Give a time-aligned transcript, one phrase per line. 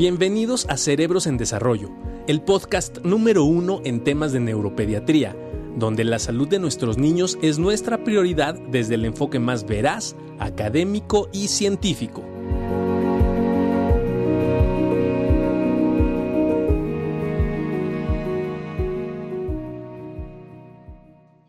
[0.00, 1.90] Bienvenidos a Cerebros en Desarrollo,
[2.26, 5.36] el podcast número uno en temas de neuropediatría,
[5.76, 11.28] donde la salud de nuestros niños es nuestra prioridad desde el enfoque más veraz, académico
[11.34, 12.22] y científico.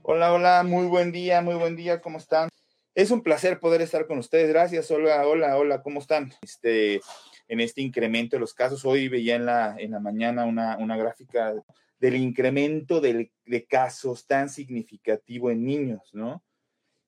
[0.01, 2.49] Hola, hola, muy buen día, muy buen día, ¿cómo están?
[2.95, 6.33] Es un placer poder estar con ustedes, gracias, hola, hola, hola, ¿cómo están?
[6.41, 6.99] Este,
[7.47, 8.85] en este incremento de los casos.
[8.85, 11.53] Hoy veía en la, en la mañana una, una gráfica
[11.99, 16.43] del incremento de casos tan significativo en niños, ¿no?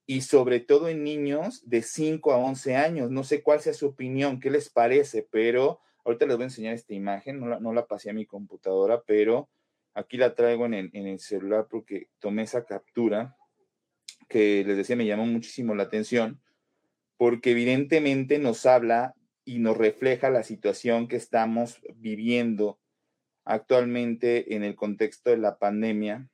[0.06, 3.10] Y sobre todo en niños de 5 a 11 años.
[3.10, 6.74] No sé cuál sea su opinión, qué les parece, pero ahorita les voy a enseñar
[6.74, 9.50] esta imagen, no la, no la pasé a mi computadora, pero
[9.94, 13.36] aquí la traigo en el, en el celular porque tomé esa captura
[14.28, 16.42] que les decía me llamó muchísimo la atención,
[17.18, 19.14] porque evidentemente nos habla
[19.46, 22.80] y nos refleja la situación que estamos viviendo
[23.46, 26.30] actualmente en el contexto de la pandemia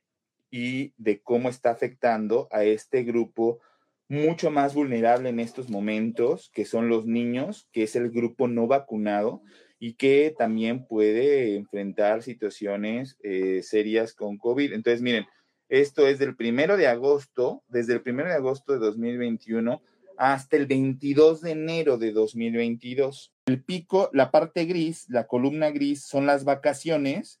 [0.50, 3.60] y de cómo está afectando a este grupo
[4.08, 8.66] mucho más vulnerable en estos momentos, que son los niños, que es el grupo no
[8.66, 9.42] vacunado
[9.78, 14.72] y que también puede enfrentar situaciones eh, serias con COVID.
[14.72, 15.26] Entonces, miren,
[15.68, 19.80] esto es del primero de agosto, desde el primero de agosto de 2021
[20.20, 23.32] hasta el 22 de enero de 2022.
[23.46, 27.40] El pico, la parte gris, la columna gris son las vacaciones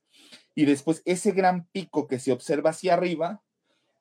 [0.54, 3.42] y después ese gran pico que se observa hacia arriba,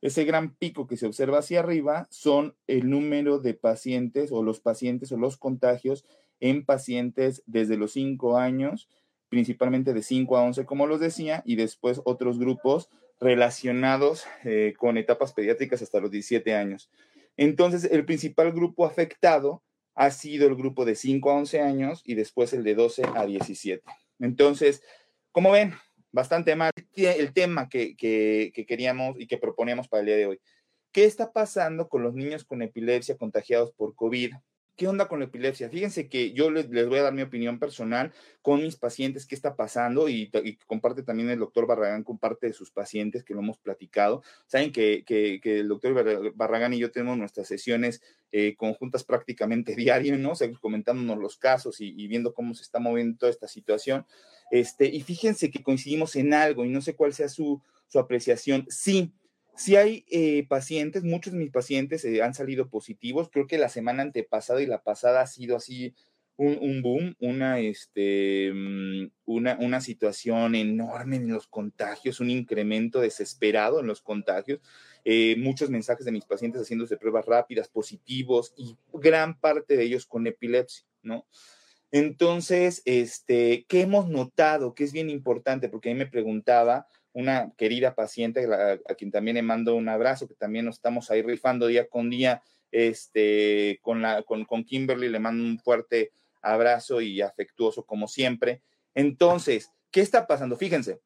[0.01, 4.61] ese gran pico que se observa hacia arriba son el número de pacientes o los
[4.61, 6.05] pacientes o los contagios
[6.39, 8.87] en pacientes desde los 5 años,
[9.27, 12.87] principalmente de 5 a 11, como los decía, y después otros grupos
[13.19, 16.89] relacionados eh, con etapas pediátricas hasta los 17 años.
[17.41, 19.63] Entonces, el principal grupo afectado
[19.95, 23.25] ha sido el grupo de 5 a 11 años y después el de 12 a
[23.25, 23.81] 17.
[24.19, 24.83] Entonces,
[25.31, 25.73] como ven,
[26.11, 30.41] bastante mal el tema que, que, queríamos y que proponíamos para el día de hoy.
[30.91, 34.33] ¿Qué está pasando con los niños con epilepsia contagiados por COVID?
[34.79, 35.69] ¿Qué onda con la epilepsia?
[35.69, 39.57] Fíjense que yo les, voy a dar mi opinión personal con mis pacientes, qué está
[39.57, 40.31] pasando y,
[40.67, 44.23] comparte también el doctor Barragán, comparte de sus pacientes que lo hemos platicado.
[44.47, 45.03] Saben que,
[45.43, 48.01] el doctor Barragán y yo tenemos nuestras sesiones
[48.31, 50.31] eh, conjuntas prácticamente diario, ¿no?
[50.31, 54.05] O comentándonos los casos y, viendo cómo se está moviendo toda esta situación.
[54.49, 58.65] Este, y fíjense que coincidimos en algo y no sé cuál sea su, su apreciación.
[58.69, 59.11] Sí,
[59.59, 63.29] si hay eh, pacientes, muchos de mis pacientes eh, han salido positivos.
[63.29, 65.93] Creo que la semana antepasada y la pasada ha sido así
[66.37, 73.81] un, boom, una, este, mm, una, una, situación enorme en los contagios, un incremento desesperado
[73.81, 74.61] en los contagios.
[75.03, 80.05] Eh, muchos mensajes de mis pacientes haciéndose pruebas rápidas, positivos y gran parte de ellos
[80.05, 81.25] con epilepsia, ¿no?
[81.91, 84.73] Entonces, este, ¿qué hemos notado?
[84.73, 89.35] Que es bien importante, porque a mí me preguntaba, una querida paciente a, quien también
[89.35, 94.01] le mando un abrazo, que también nos estamos ahí rifando día con día, este, con,
[94.01, 96.11] la, con, con Kimberly, le mando un fuerte
[96.41, 98.61] abrazo y afectuoso como siempre.
[98.93, 100.55] Entonces, ¿qué está pasando?
[100.55, 100.99] Fíjense,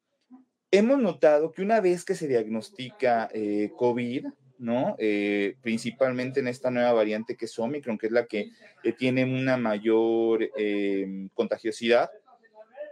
[0.70, 4.26] hemos notado que una vez que se diagnostica eh, COVID,
[4.58, 4.96] ¿no?
[4.98, 8.50] Eh, principalmente en esta nueva variante que es Omicron, que es la que
[8.82, 10.50] eh, tiene una mayor
[11.34, 12.10] contagiosidad,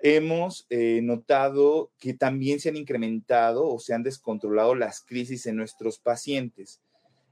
[0.03, 5.57] hemos eh, notado que también se han incrementado o se han descontrolado las crisis en
[5.57, 6.81] nuestros pacientes.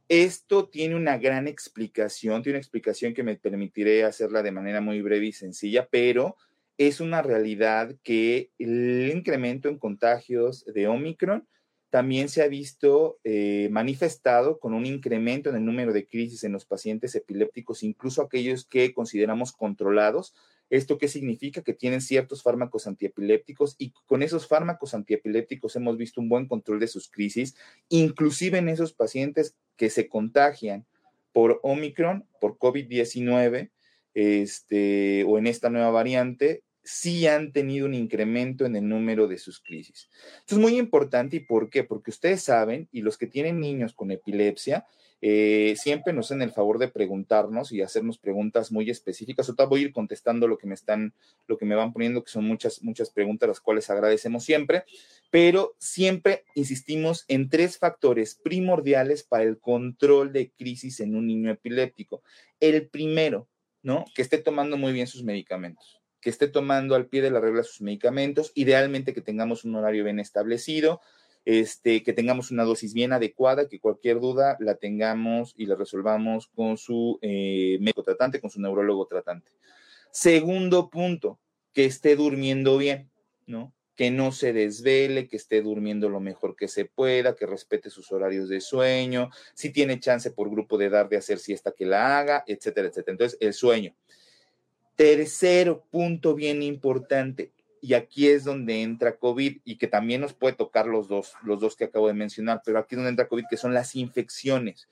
[0.09, 5.03] Esto tiene una gran explicación, tiene una explicación que me permitiré hacerla de manera muy
[5.03, 6.37] breve y sencilla, pero
[6.79, 11.47] es una realidad que el incremento en contagios de Omicron
[11.91, 16.53] también se ha visto eh, manifestado con un incremento en el número de crisis en
[16.53, 20.33] los pacientes epilépticos, incluso aquellos que consideramos controlados,
[20.71, 21.63] ¿Esto qué significa?
[21.63, 26.79] Que tienen ciertos fármacos antiepilépticos y con esos fármacos antiepilépticos hemos visto un buen control
[26.79, 27.57] de sus crisis,
[27.89, 30.87] inclusive en esos pacientes que se contagian
[31.33, 33.71] por Omicron, por COVID-19,
[34.15, 39.39] este, o en esta nueva variante, sí han tenido un incremento en el número de
[39.39, 40.11] sus crisis.
[40.41, 41.85] Esto es muy importante y ¿por qué?
[41.85, 44.87] Porque ustedes saben, y los que tienen niños con epilepsia,
[45.23, 49.49] eh, siempre nos hacen el favor de preguntarnos y hacernos preguntas muy específicas.
[49.49, 51.15] Ahorita voy a ir contestando lo que me están,
[51.47, 54.85] lo que me van poniendo, que son muchas, muchas preguntas, las cuales agradecemos siempre,
[55.31, 61.51] pero siempre insistimos en tres factores primordiales para el control de crisis en un niño
[61.51, 62.23] epiléptico.
[62.59, 63.47] El primero,
[63.83, 64.07] ¿no?
[64.15, 67.63] Que esté tomando muy bien sus medicamentos, que esté tomando al pie de la regla
[67.63, 71.01] sus medicamentos, idealmente que tengamos un horario bien establecido,
[71.45, 76.49] este, que tengamos una dosis bien adecuada, que cualquier duda la tengamos y la resolvamos
[76.49, 79.51] con su eh, médico tratante, con su neurólogo tratante.
[80.11, 81.39] Segundo punto,
[81.73, 83.11] que esté durmiendo bien,
[83.47, 83.73] ¿no?
[83.97, 88.11] Que no se desvele, que esté durmiendo lo mejor que se pueda, que respete sus
[88.13, 92.19] horarios de sueño, si tiene chance por grupo de edad de hacer siesta que la
[92.19, 93.13] haga, etcétera, etcétera.
[93.13, 93.95] Entonces, el sueño.
[95.01, 100.55] Tercero punto bien importante, y aquí es donde entra COVID y que también nos puede
[100.55, 103.47] tocar los dos, los dos que acabo de mencionar, pero aquí es donde entra COVID,
[103.49, 104.91] que son las infecciones.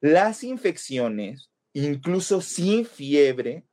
[0.00, 3.64] Las infecciones, incluso sin fiebre,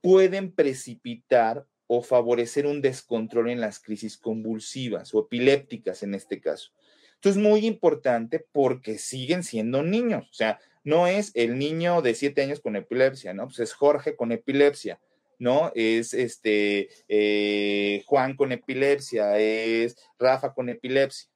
[0.00, 6.72] pueden precipitar o favorecer un descontrol en las crisis convulsivas o epilépticas en este caso.
[7.14, 12.14] Esto es muy importante porque siguen siendo niños, o sea, no es el niño de
[12.14, 13.46] siete años con epilepsia, ¿no?
[13.46, 14.98] Pues es Jorge con epilepsia
[15.38, 15.70] ¿no?
[15.74, 21.30] Es este eh, Juan con epilepsia, es Rafa con epilepsia.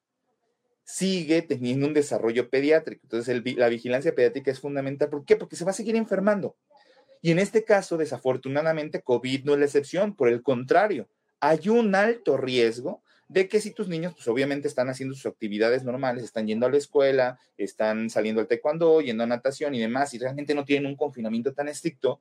[0.84, 3.00] Sigue teniendo un desarrollo pediátrico.
[3.04, 5.08] Entonces, la vigilancia pediátrica es fundamental.
[5.08, 5.36] ¿Por qué?
[5.36, 6.56] Porque se va a seguir enfermando.
[7.22, 10.16] Y en este caso, desafortunadamente, COVID no es la excepción.
[10.16, 11.08] Por el contrario,
[11.40, 13.02] hay un alto riesgo
[13.32, 16.70] de que si tus niños, pues obviamente están haciendo sus actividades normales, están yendo a
[16.70, 20.86] la escuela, están saliendo al taekwondo, yendo a natación y demás, y realmente no tienen
[20.86, 22.20] un confinamiento tan estricto,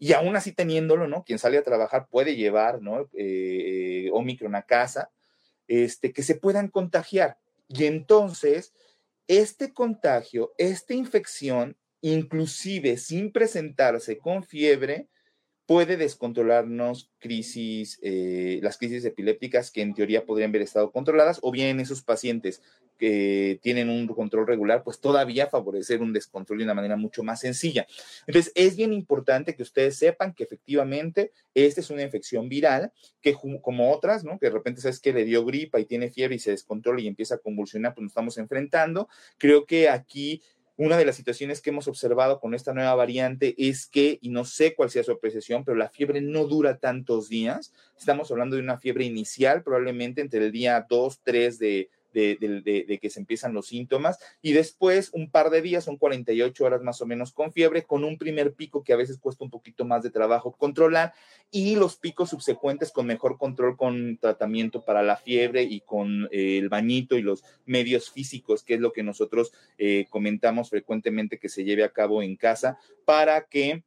[0.00, 1.22] y aún así teniéndolo, ¿no?
[1.22, 3.08] Quien sale a trabajar puede llevar, ¿no?
[3.14, 5.10] Eh, Omicron a casa,
[5.68, 7.38] este, que se puedan contagiar.
[7.68, 8.72] Y entonces,
[9.28, 15.06] este contagio, esta infección, inclusive sin presentarse con fiebre,
[15.68, 21.52] puede descontrolarnos crisis, eh, las crisis epilépticas que en teoría podrían haber estado controladas, o
[21.52, 22.62] bien esos pacientes
[22.96, 27.40] que tienen un control regular, pues todavía favorecer un descontrol de una manera mucho más
[27.40, 27.86] sencilla.
[28.26, 33.34] Entonces, es bien importante que ustedes sepan que efectivamente esta es una infección viral, que
[33.60, 34.38] como otras, ¿no?
[34.38, 37.06] Que de repente sabes que le dio gripa y tiene fiebre y se descontrola y
[37.08, 39.06] empieza a convulsionar, pues nos estamos enfrentando.
[39.36, 40.40] Creo que aquí
[40.78, 44.44] una de las situaciones que hemos observado con esta nueva variante es que, y no
[44.44, 47.72] sé cuál sea su apreciación, pero la fiebre no dura tantos días.
[47.98, 53.10] Estamos hablando de una fiebre inicial, probablemente entre el día 2, 3 de, de, que
[53.10, 57.06] se empiezan los síntomas y después un par de días, son 48 horas más o
[57.06, 60.10] menos con fiebre, con un primer pico que a veces cuesta un poquito más de
[60.10, 61.12] trabajo controlar
[61.50, 66.58] y los picos subsecuentes con mejor control con tratamiento para la fiebre y con eh,
[66.58, 71.48] el bañito y los medios físicos, que es lo que nosotros eh, comentamos frecuentemente que
[71.48, 73.82] se lleve a cabo en casa para que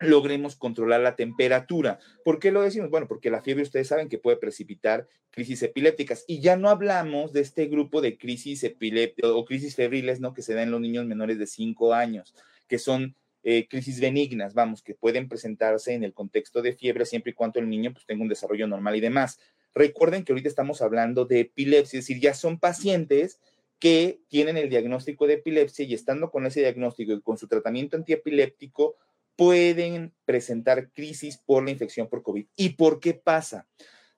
[0.00, 1.98] logremos controlar la temperatura.
[2.24, 2.90] ¿Por qué lo decimos?
[2.90, 7.32] Bueno, porque la fiebre ustedes saben que puede precipitar crisis epilépticas y ya no hablamos
[7.32, 10.32] de este grupo de crisis epilépticas o crisis febriles, ¿no?
[10.32, 12.34] Que se dan en los niños menores de 5 años,
[12.66, 17.32] que son eh, crisis benignas, vamos, que pueden presentarse en el contexto de fiebre siempre
[17.32, 19.38] y cuando el niño pues, tenga un desarrollo normal y demás.
[19.74, 23.40] Recuerden que ahorita estamos hablando de epilepsia, es decir, ya son pacientes
[23.78, 27.96] que tienen el diagnóstico de epilepsia y estando con ese diagnóstico y con su tratamiento
[27.96, 28.96] antiepiléptico,
[29.40, 32.44] pueden presentar crisis por la infección por COVID.
[32.56, 33.66] ¿Y por qué pasa?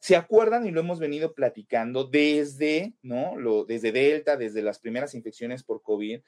[0.01, 0.67] ¿Se acuerdan?
[0.67, 3.37] Y lo hemos venido platicando desde, ¿no?
[3.37, 6.23] Lo, desde Delta, desde las primeras infecciones por COVID,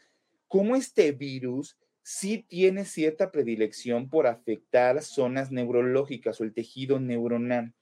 [0.46, 7.75] cómo este virus sí tiene cierta predilección por afectar zonas neurológicas o el tejido neuronal.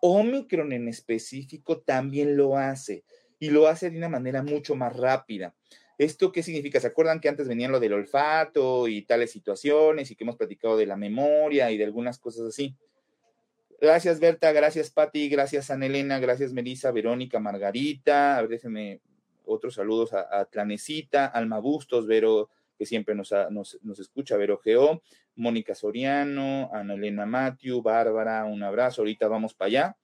[0.00, 3.04] Omicron en específico también lo hace
[3.38, 5.54] y lo hace de una manera mucho más rápida.
[5.98, 6.80] ¿Esto qué significa?
[6.80, 10.76] ¿Se acuerdan que antes venían lo del olfato y tales situaciones y que hemos platicado
[10.76, 12.74] de la memoria y de algunas cosas así?
[13.80, 19.00] Gracias, Berta, gracias, Patti, gracias, Ana Elena, gracias, Melissa, Verónica, Margarita, a déjenme
[19.44, 22.48] otros saludos a, Tlanecita, Alma Bustos, Vero,
[22.78, 25.02] que siempre nos, nos, escucha, Vero Geo,
[25.36, 29.96] Mónica Soriano, Ana Elena Matthew, Bárbara, un abrazo, ahorita vamos para allá,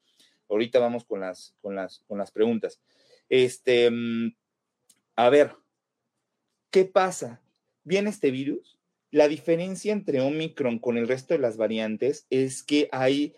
[0.49, 2.81] ahorita vamos con las, con las, con las preguntas.
[3.29, 4.35] Este, mm,
[5.17, 5.57] a ver,
[6.71, 7.43] ¿Qué pasa?
[7.83, 8.79] Viene este virus.
[9.11, 13.35] La diferencia entre Omicron con el resto de las variantes es que hay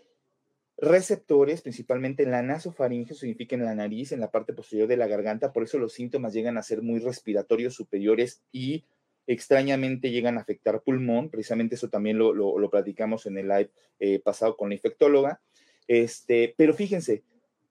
[0.76, 5.06] receptores, principalmente en la nasofaringe, significa en la nariz, en la parte posterior de la
[5.06, 8.84] garganta, por eso los síntomas llegan a ser muy respiratorios superiores y
[9.26, 13.70] extrañamente llegan a afectar pulmón, precisamente eso también lo, platicamos en el live
[14.00, 15.40] eh, pasado con la infectóloga,
[15.86, 17.22] este, pero fíjense,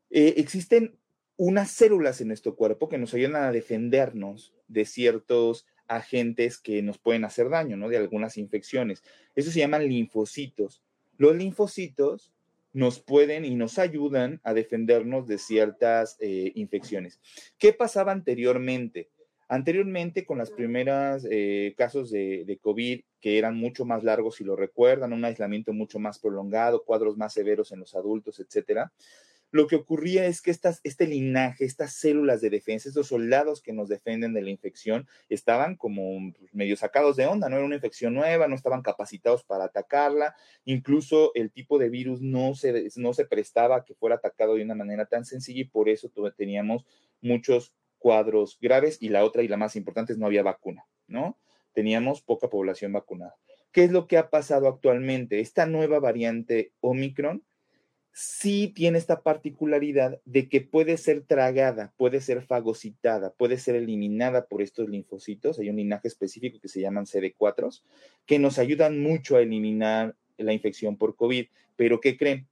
[0.09, 0.97] eh, existen
[1.43, 6.99] unas células en nuestro cuerpo que nos ayudan a defendernos de ciertos agentes que nos
[6.99, 7.89] pueden hacer daño, ¿no?
[7.89, 9.01] De algunas infecciones.
[9.33, 10.83] Eso se llaman linfocitos.
[11.17, 12.31] Los linfocitos
[12.73, 17.19] nos pueden y nos ayudan a defendernos de ciertas eh, infecciones.
[17.57, 19.09] ¿Qué pasaba anteriormente?
[19.47, 24.55] Anteriormente, con las primeras eh, casos de, COVID, que eran mucho más largos, si lo
[24.55, 28.91] recuerdan, un aislamiento mucho más prolongado, cuadros más severos en los adultos, etcétera,
[29.51, 33.89] lo que ocurría es que este linaje, estas células de defensa, estos soldados que nos
[33.89, 38.13] defienden de la infección, estaban como pues, medio sacados de onda, no era una infección
[38.13, 43.25] nueva, no estaban capacitados para atacarla, incluso el tipo de virus no se, no se
[43.25, 46.85] prestaba a que fuera atacado de una manera tan sencilla y por eso teníamos
[47.21, 51.37] muchos cuadros graves y la otra y la más importante es no había vacuna, ¿no?
[51.73, 53.35] Teníamos poca población vacunada.
[53.71, 55.39] ¿Qué es lo que ha pasado actualmente?
[55.39, 57.43] Esta nueva variante Omicron
[58.13, 64.45] sí tiene esta particularidad de que puede ser tragada, puede ser fagocitada, puede ser eliminada
[64.47, 65.59] por estos linfocitos.
[65.59, 67.81] Hay un linaje específico que se llaman CD4,
[68.25, 71.47] que nos ayudan mucho a eliminar la infección por COVID.
[71.75, 72.47] Pero ¿qué creen?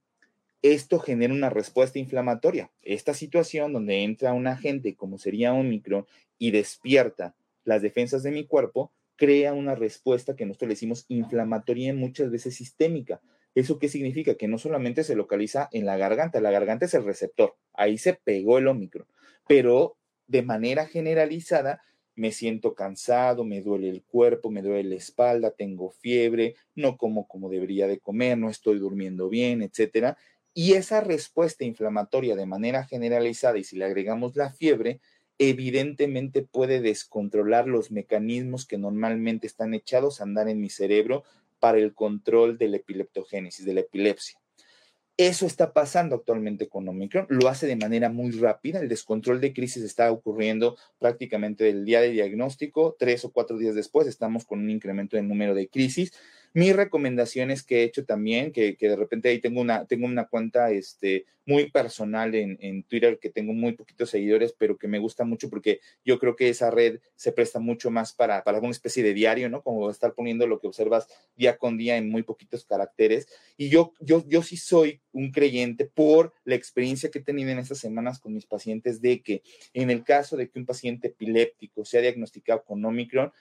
[0.62, 2.70] Esto genera una respuesta inflamatoria.
[2.82, 6.06] Esta situación donde entra un agente como sería Omicron
[6.38, 11.90] y despierta las defensas de mi cuerpo, crea una respuesta que nosotros le decimos inflamatoria
[11.90, 13.20] y muchas veces sistémica.
[13.54, 14.34] ¿Eso qué significa?
[14.34, 18.14] Que no solamente se localiza en la garganta, la garganta es el receptor, ahí se
[18.14, 19.06] pegó el Omicron,
[19.48, 21.82] pero de manera generalizada
[22.14, 27.26] me siento cansado, me duele el cuerpo, me duele la espalda, tengo fiebre, no como
[27.26, 30.16] como debería de comer, no estoy durmiendo bien, etcétera.
[30.52, 35.00] Y esa respuesta inflamatoria de manera generalizada, y si le agregamos la fiebre,
[35.38, 41.24] evidentemente puede descontrolar los mecanismos que normalmente están echados a andar en mi cerebro
[41.60, 44.40] para el control de la epileptogénesis, de la epilepsia.
[45.16, 49.52] Eso está pasando actualmente con Omicron, lo hace de manera muy rápida, el descontrol de
[49.52, 54.60] crisis está ocurriendo prácticamente del día de diagnóstico, tres o cuatro días después estamos con
[54.60, 56.14] un incremento del número de crisis
[56.52, 60.70] mis recomendaciones que he hecho también, que, de repente ahí tengo una, tengo una cuenta
[60.70, 65.24] este, muy personal en, en, Twitter que tengo muy poquitos seguidores, pero que me gusta
[65.24, 69.02] mucho porque yo creo que esa red se presta mucho más para, para alguna especie
[69.02, 69.62] de diario, ¿no?
[69.62, 73.28] Como estar poniendo lo que observas día con día en muy poquitos caracteres.
[73.56, 77.58] Y yo, yo, yo sí soy un creyente por la experiencia que he tenido en
[77.58, 79.42] estas semanas con mis pacientes de que
[79.72, 83.32] en el caso de que un paciente epiléptico sea diagnosticado con Omicron,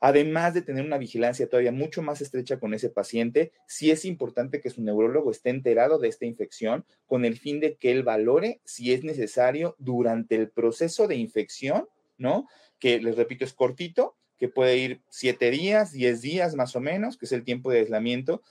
[0.00, 4.60] Además de tener una vigilancia todavía mucho más estrecha con ese paciente, sí es importante
[4.60, 8.60] que su neurólogo esté enterado de esta infección con el fin de que él valore
[8.64, 12.48] si es necesario durante el proceso de infección, ¿no?
[12.78, 17.18] Que les repito, es cortito, que puede ir siete días, diez días más o menos,
[17.18, 18.42] que es el tiempo de aislamiento,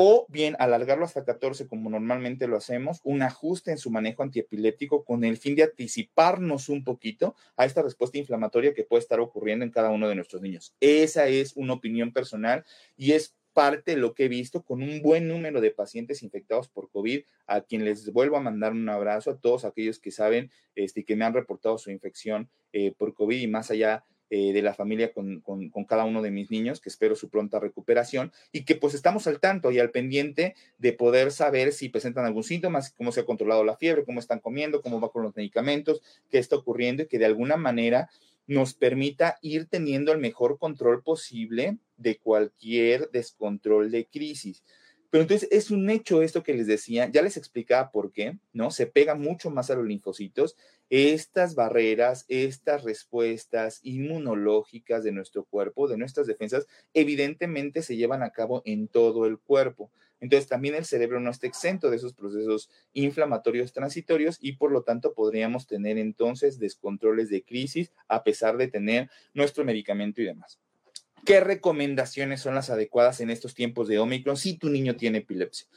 [0.00, 5.04] o bien alargarlo hasta 14 como normalmente lo hacemos, un ajuste en su manejo antiepiléptico
[5.04, 9.64] con el fin de anticiparnos un poquito a esta respuesta inflamatoria que puede estar ocurriendo
[9.64, 10.72] en cada uno de nuestros niños.
[10.78, 12.64] Esa es una opinión personal
[12.96, 16.68] y es parte de lo que he visto con un buen número de pacientes infectados
[16.68, 20.52] por COVID, a quien les vuelvo a mandar un abrazo a todos aquellos que saben
[20.76, 24.62] este, que me han reportado su infección eh, por COVID y más allá eh, de
[24.62, 25.42] la familia con,
[25.88, 29.40] cada uno de mis niños, que espero su pronta recuperación y que pues estamos al
[29.40, 33.64] tanto y al pendiente de poder saber si presentan algún síntoma, cómo se ha controlado
[33.64, 37.18] la fiebre, cómo están comiendo, cómo va con los medicamentos, qué está ocurriendo y que
[37.18, 38.10] de alguna manera
[38.46, 44.62] nos permita ir teniendo el mejor control posible de cualquier descontrol de crisis.
[45.10, 48.70] Pero entonces es un hecho esto que les decía, ya les explicaba por qué, ¿no?
[48.70, 50.56] Se pega mucho más a los linfocitos.
[50.90, 58.30] Estas barreras, estas respuestas inmunológicas de nuestro cuerpo, de nuestras defensas, evidentemente se llevan a
[58.30, 59.90] cabo en todo el cuerpo.
[60.20, 64.82] Entonces también el cerebro no está exento de esos procesos inflamatorios transitorios y por lo
[64.82, 70.58] tanto podríamos tener entonces descontroles de crisis a pesar de tener nuestro medicamento y demás.
[71.24, 75.68] ¿Qué recomendaciones son las adecuadas en estos tiempos de Omicron si tu niño tiene epilepsia?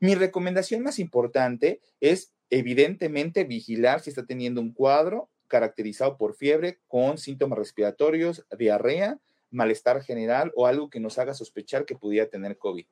[0.00, 6.78] Mi recomendación más importante es, evidentemente, vigilar si está teniendo un cuadro caracterizado por fiebre
[6.86, 9.18] con síntomas respiratorios, diarrea,
[9.50, 12.86] malestar general o algo que nos haga sospechar que pudiera tener COVID.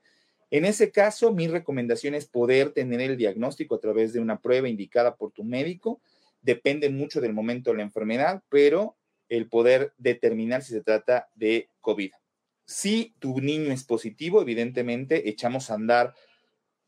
[0.51, 4.69] En ese caso, mi recomendación es poder tener el diagnóstico a través de una prueba
[4.69, 6.01] indicada por tu médico.
[6.43, 8.97] Depende mucho del momento de la enfermedad, pero
[9.29, 12.11] el poder determinar si se trata de COVID.
[12.67, 16.13] Si tu niño es positivo, evidentemente echamos a andar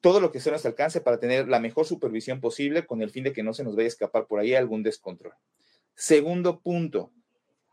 [0.03, 3.09] todo lo que sea a nuestro alcance para tener la mejor supervisión posible con el
[3.09, 5.33] fin de que no se nos vaya a escapar por ahí algún descontrol.
[5.95, 7.13] Segundo punto,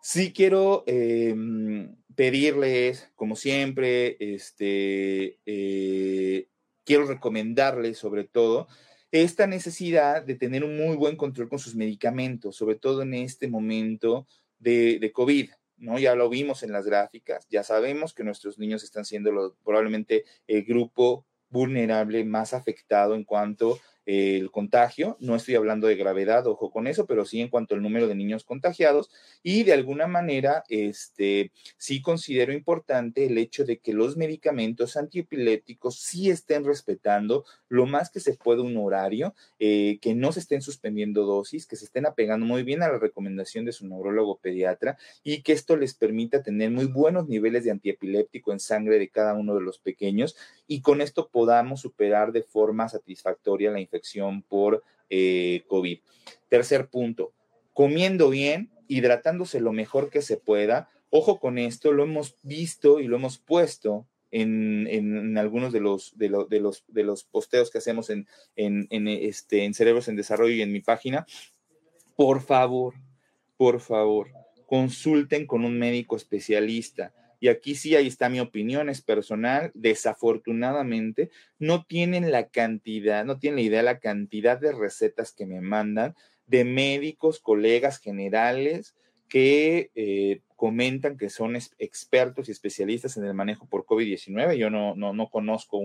[0.01, 6.47] sí quiero em, pedirles, como siempre, este, eh,
[6.85, 8.69] quiero recomendarles sobre todo
[9.11, 13.49] esta necesidad de tener un muy buen control con sus medicamentos, sobre todo en este
[13.49, 14.27] momento
[14.59, 15.49] de, COVID.
[15.77, 15.99] ¿No?
[15.99, 20.63] Ya lo vimos en las gráficas, ya sabemos que nuestros niños están siendo probablemente el
[20.63, 25.17] grupo vulnerable más afectado en cuanto el contagio.
[25.19, 28.15] No estoy hablando de gravedad, ojo con eso, pero sí en cuanto al número de
[28.15, 29.11] niños contagiados.
[29.43, 35.99] Y de alguna manera, este, sí considero importante el hecho de que los medicamentos antiepilépticos
[35.99, 40.61] sí estén respetando lo más que se pueda un horario, eh, que no se estén
[40.61, 44.97] suspendiendo dosis, que se estén apegando muy bien a la recomendación de su neurólogo pediatra
[45.21, 49.33] y que esto les permita tener muy buenos niveles de antiepiléptico en sangre de cada
[49.33, 53.96] uno de los pequeños y con esto podamos superar de forma satisfactoria la infección
[54.47, 55.99] por eh, COVID.
[56.49, 57.33] Tercer punto,
[57.73, 60.89] comiendo bien, hidratándose lo mejor que se pueda.
[61.09, 66.29] Ojo con esto, lo hemos visto y lo hemos puesto en, algunos de los, de,
[66.29, 70.71] los, de los posteos que hacemos en, en, este, en Cerebros en Desarrollo y en
[70.71, 71.25] mi página.
[72.15, 72.95] Por favor,
[73.57, 74.31] por favor,
[74.65, 81.29] consulten con un médico especialista y aquí sí, ahí está mi opinión, es personal, desafortunadamente,
[81.59, 86.15] no tienen la cantidad, no tienen la idea la cantidad de recetas que me mandan
[86.47, 88.95] de médicos, colegas generales
[89.27, 94.55] que eh, comentan que son expertos y especialistas en el manejo por COVID-19.
[94.55, 95.77] Yo no, no, no conozco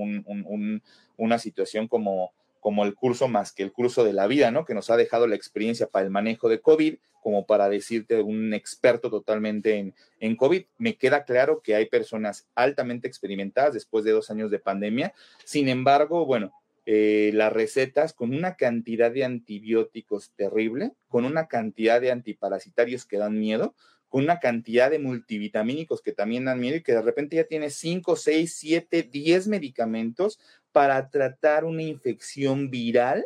[1.16, 2.32] una situación como,
[2.62, 4.64] como el curso más que el curso de la vida, ¿no?
[4.64, 8.54] Que nos ha dejado la experiencia para el manejo de COVID, como para decirte un
[8.54, 10.66] experto totalmente en, en COVID.
[10.78, 15.12] Me queda claro que hay personas altamente experimentadas después de dos años de pandemia.
[15.44, 16.52] Sin embargo, bueno,
[16.86, 23.18] eh, las recetas con una cantidad de antibióticos terrible, con una cantidad de antiparasitarios que
[23.18, 23.74] dan miedo,
[24.12, 27.70] con una cantidad de multivitamínicos que también dan miedo y que de repente ya tiene
[27.70, 30.38] 5, 6, 7, 10 medicamentos
[30.70, 33.24] para tratar una infección viral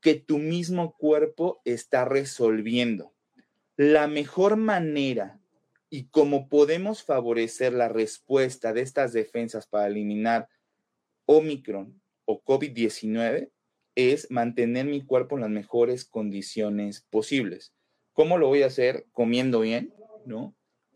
[0.00, 3.12] que tu mismo cuerpo está resolviendo.
[3.76, 5.40] La mejor manera
[5.90, 10.48] y cómo podemos favorecer la respuesta de estas defensas para eliminar
[11.26, 13.50] Omicron o COVID-19
[13.96, 17.72] es mantener mi cuerpo en las mejores condiciones posibles.
[18.12, 19.06] ¿Cómo lo voy a hacer?
[19.12, 19.92] Comiendo bien,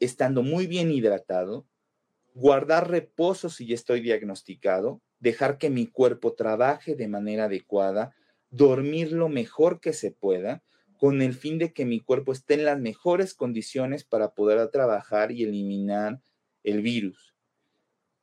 [0.00, 1.66] Estando muy bien hidratado,
[2.34, 8.14] guardar reposo si ya estoy diagnosticado, dejar que mi cuerpo trabaje de manera adecuada,
[8.50, 10.62] dormir lo mejor que se pueda,
[10.98, 15.32] con el fin de que mi cuerpo esté en las mejores condiciones para poder trabajar
[15.32, 16.20] y eliminar
[16.62, 17.34] el virus.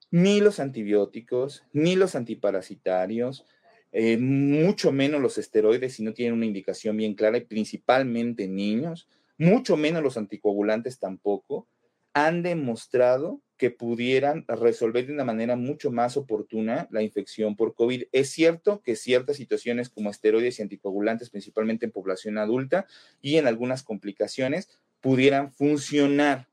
[0.10, 3.46] Ni los antibióticos, ni los antiparasitarios,
[3.92, 9.07] eh, mucho menos los esteroides si no tienen una indicación bien clara, y principalmente niños,
[9.42, 11.68] mucho menos los anticoagulantes tampoco,
[12.14, 18.04] han demostrado que pudieran resolver de una manera mucho más oportuna la infección por COVID.
[18.12, 22.86] Es cierto que ciertas situaciones como esteroides y anticoagulantes, principalmente en población adulta
[23.20, 26.48] y en algunas complicaciones, pudieran funcionar,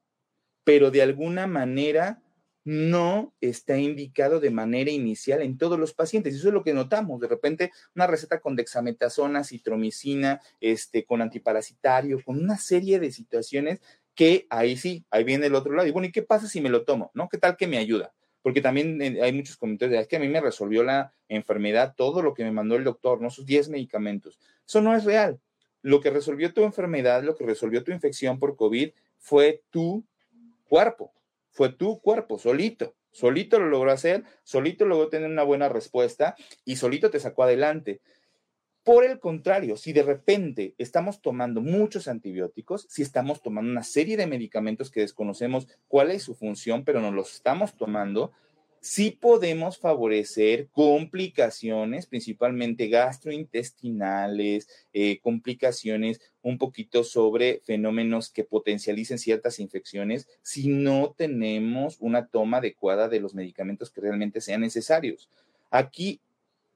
[0.65, 2.23] pero de alguna manera
[2.65, 6.35] no está indicado de manera inicial en todos los pacientes.
[6.35, 7.21] Eso es lo que notamos.
[7.21, 13.81] De repente, una receta con dexametasona, citromicina, este, con antiparasitario, con una serie de situaciones
[14.15, 15.89] que ahí sí, ahí viene el otro lado.
[15.89, 17.11] Y bueno, ¿y qué pasa si me lo tomo?
[17.15, 17.29] ¿No?
[17.29, 18.13] ¿Qué tal que me ayuda?
[18.43, 21.95] Porque también eh, hay muchos comentarios de, es que a mí me resolvió la enfermedad
[21.97, 23.31] todo lo que me mandó el doctor, ¿no?
[23.31, 24.39] Sus 10 medicamentos.
[24.67, 25.41] Eso no es real.
[25.83, 30.05] Lo que resolvió tu enfermedad, lo que resolvió tu infección por COVID fue tu
[30.69, 31.13] cuerpo
[31.59, 32.95] fue tu cuerpo, solito.
[33.11, 38.01] Solito lo logró hacer, solito logró tener una buena respuesta y solito te sacó adelante.
[38.85, 44.17] Por el contrario, si de repente estamos tomando muchos antibióticos, si estamos tomando una serie
[44.17, 48.31] de medicamentos que desconocemos cuál es su función, pero no los estamos tomando,
[48.89, 59.59] sí podemos favorecer complicaciones, principalmente gastrointestinales, eh, complicaciones un poquito sobre fenómenos que potencialicen ciertas
[59.59, 65.29] infecciones si no tenemos una toma adecuada de los medicamentos que realmente sean necesarios.
[65.71, 66.23] Aquí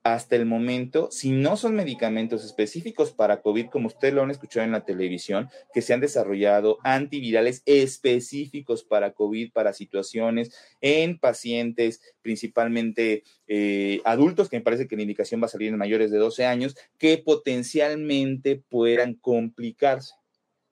[0.05, 4.65] hasta el momento, si no son medicamentos específicos para COVID, como ustedes lo han escuchado
[4.67, 12.01] en la televisión, que se han desarrollado antivirales específicos para COVID, para situaciones en pacientes,
[12.21, 16.19] principalmente eh, adultos, que me parece que la indicación va a salir en mayores de
[16.19, 20.15] 12 años, que potencialmente puedan complicarse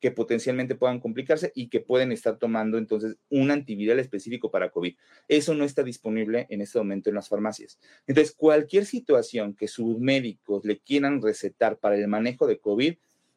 [0.00, 4.96] que potencialmente puedan complicarse y que pueden estar tomando entonces un antiviral específico para COVID.
[5.28, 7.78] Eso no está disponible en este momento en las farmacias.
[8.06, 12.94] Entonces, cualquier situación que sus médicos le quieran recetar para el manejo de COVID,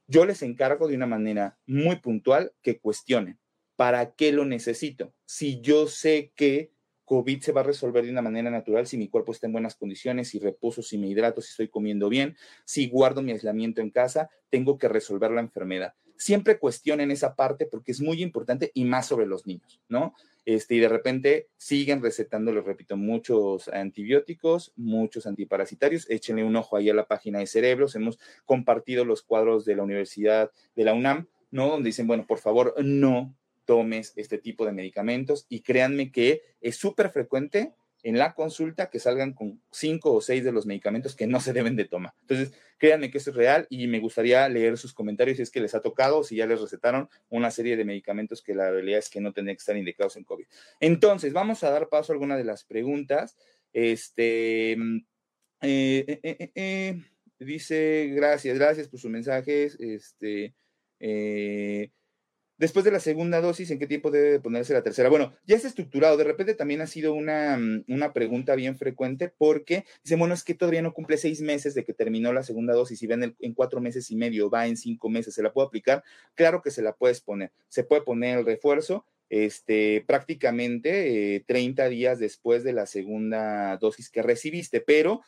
[0.08, 3.40] yo les encargo de una manera muy puntual que cuestionen.
[3.76, 5.14] ¿Para qué lo necesito?
[5.26, 6.72] Si yo sé que
[7.06, 9.76] COVID se va a resolver de una manera natural si mi cuerpo está en buenas
[9.76, 13.90] condiciones, si reposo, si me hidrato, si estoy comiendo bien, si guardo mi aislamiento en
[13.90, 15.96] casa, tengo que resolver la enfermedad.
[16.18, 20.14] Siempre cuestionen esa parte porque es muy importante y más sobre los niños, ¿no?
[20.46, 26.10] Este, y de repente siguen recetando, les repito, muchos antibióticos, muchos antiparasitarios.
[26.10, 27.96] Échenle un ojo ahí a la página de cerebros.
[27.96, 31.70] Hemos compartido los cuadros de la Universidad de la UNAM, ¿no?
[31.70, 33.34] Donde dicen, bueno, por favor, no
[33.66, 37.74] tomes este tipo de medicamentos y créanme que es súper frecuente
[38.04, 41.54] en la consulta que salgan con cinco o seis de los medicamentos que no se
[41.54, 42.14] deben de tomar.
[42.22, 45.62] Entonces, créanme que eso es real y me gustaría leer sus comentarios si es que
[45.62, 49.10] les ha tocado, si ya les recetaron una serie de medicamentos que la realidad es
[49.10, 50.46] que no tendrían que estar indicados en COVID.
[50.82, 53.38] Entonces, vamos a dar paso a alguna de las preguntas.
[53.72, 54.98] Este, mm,
[55.62, 57.02] eh, eh, eh,
[57.40, 59.78] dice, gracias, gracias por sus mensajes.
[59.80, 60.54] Este,
[62.58, 65.10] Después de la segunda dosis, ¿en qué tiempo debe ponerse la tercera?
[65.10, 66.18] Bueno, ya está estructurado.
[66.18, 70.44] De repente también ha sido una, mm, una pregunta bien frecuente porque dicen, bueno, es
[70.44, 73.54] que todavía no cumple seis meses de que terminó la segunda dosis y ven en
[73.54, 76.04] cuatro meses y medio, va en cinco meses, ¿se la puedo aplicar?
[76.36, 77.52] Claro que se la puedes poner.
[77.70, 84.12] Se puede poner el refuerzo este, prácticamente 30 eh, días después de la segunda dosis
[84.12, 85.22] que recibiste, pero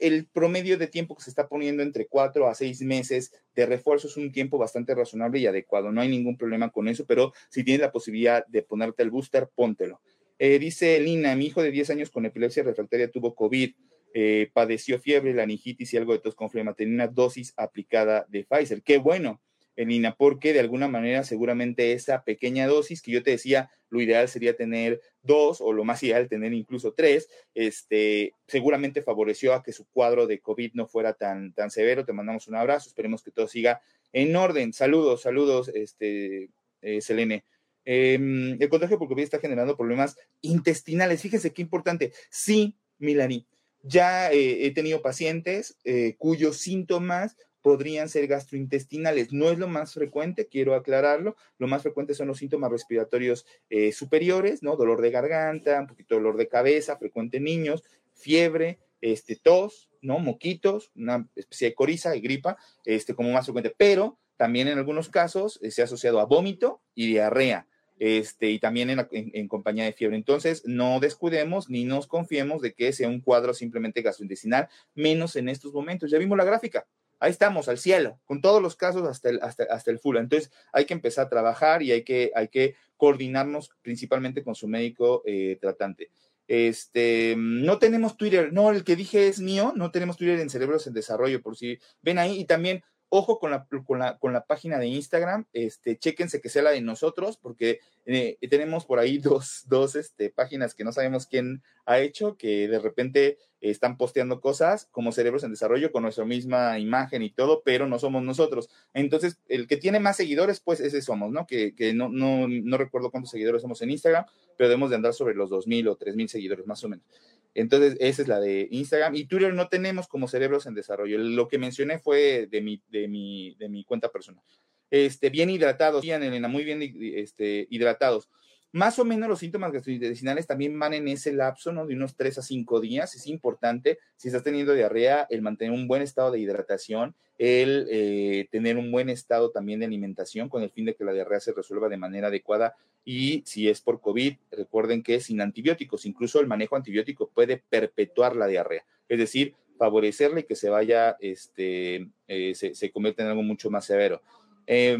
[0.00, 4.08] el promedio de tiempo que se está poniendo entre cuatro a seis meses de refuerzo
[4.08, 5.92] es un tiempo bastante razonable y adecuado.
[5.92, 9.48] No hay ningún problema con eso, pero si tienes la posibilidad de ponerte el booster,
[9.54, 10.00] póntelo.
[10.38, 13.74] Eh, dice Lina, mi hijo de 10 años con epilepsia refractaria tuvo COVID,
[14.14, 16.74] eh, padeció fiebre, laringitis y algo de tos con flema.
[16.74, 18.82] Tenía una dosis aplicada de Pfizer.
[18.82, 19.40] Qué bueno
[19.76, 24.28] en porque de alguna manera seguramente esa pequeña dosis que yo te decía, lo ideal
[24.28, 29.72] sería tener dos o lo más ideal tener incluso tres, este, seguramente favoreció a que
[29.72, 32.04] su cuadro de COVID no fuera tan, tan severo.
[32.04, 33.80] Te mandamos un abrazo, esperemos que todo siga
[34.12, 34.72] en orden.
[34.72, 36.50] Saludos, saludos, este,
[36.82, 37.44] eh, Selene.
[37.84, 41.22] Em, el contagio por COVID está generando problemas intestinales.
[41.22, 42.12] Fíjense qué importante.
[42.30, 43.46] Sí, Milani,
[43.82, 47.36] ya eh, he tenido pacientes eh, cuyos síntomas
[47.66, 49.32] podrían ser gastrointestinales.
[49.32, 51.34] No es lo más frecuente, quiero aclararlo.
[51.58, 54.76] Lo más frecuente son los síntomas respiratorios eh, superiores, ¿no?
[54.76, 57.82] Dolor de garganta, un poquito de dolor de cabeza, frecuente en niños,
[58.14, 60.20] fiebre, este, tos, ¿no?
[60.20, 63.74] Moquitos, una especie de coriza y gripa, este, como más frecuente.
[63.76, 67.66] Pero también en algunos casos eh, se ha asociado a vómito y diarrea.
[67.98, 70.16] Este, y también en, en, compañía de fiebre.
[70.16, 75.48] Entonces, no descuidemos ni nos confiemos de que sea un cuadro simplemente gastrointestinal, menos en
[75.48, 76.12] estos momentos.
[76.12, 76.86] Ya vimos la gráfica,
[77.18, 80.16] ahí estamos, al cielo, con todos los casos hasta el, hasta, hasta el full.
[80.16, 84.68] Entonces, hay que empezar a trabajar y hay que, hay que coordinarnos principalmente con su
[84.68, 86.10] médico eh, tratante.
[86.48, 90.86] Este, no tenemos Twitter, no, el que dije es mío, no tenemos Twitter en Cerebros
[90.86, 94.46] en Desarrollo, por si ven ahí, y también ojo con la, con la, con la
[94.46, 99.18] página de Instagram, este, chéquense que sea la de nosotros, porque eh, tenemos por ahí
[99.18, 103.38] dos, dos este, páginas que no sabemos quién ha hecho, que de repente
[103.70, 107.98] están posteando cosas como Cerebros en Desarrollo con nuestra misma imagen y todo, pero no
[107.98, 108.68] somos nosotros.
[108.94, 111.46] Entonces, el que tiene más seguidores, pues ese somos, ¿no?
[111.46, 114.24] Que, que no, no, no recuerdo cuántos seguidores somos en Instagram,
[114.56, 117.06] pero debemos de andar sobre los 2.000 o 3.000 seguidores, más o menos.
[117.54, 119.16] Entonces, esa es la de Instagram.
[119.16, 121.16] Y Twitter no tenemos como cerebros en desarrollo.
[121.18, 124.44] Lo que mencioné fue de mi, de mi, de mi cuenta personal.
[124.90, 126.04] Este, bien hidratados,
[126.48, 128.28] muy bien este, hidratados.
[128.72, 131.86] Más o menos los síntomas gastrointestinales también van en ese lapso, ¿no?
[131.86, 133.14] De unos 3 a 5 días.
[133.14, 138.48] Es importante, si estás teniendo diarrea, el mantener un buen estado de hidratación, el eh,
[138.50, 141.52] tener un buen estado también de alimentación con el fin de que la diarrea se
[141.52, 142.74] resuelva de manera adecuada.
[143.04, 148.36] Y si es por COVID, recuerden que sin antibióticos, incluso el manejo antibiótico puede perpetuar
[148.36, 148.84] la diarrea.
[149.08, 154.22] Es decir, favorecerle que se vaya, este, eh, se, convierta en algo mucho más severo.
[154.66, 154.98] Eh,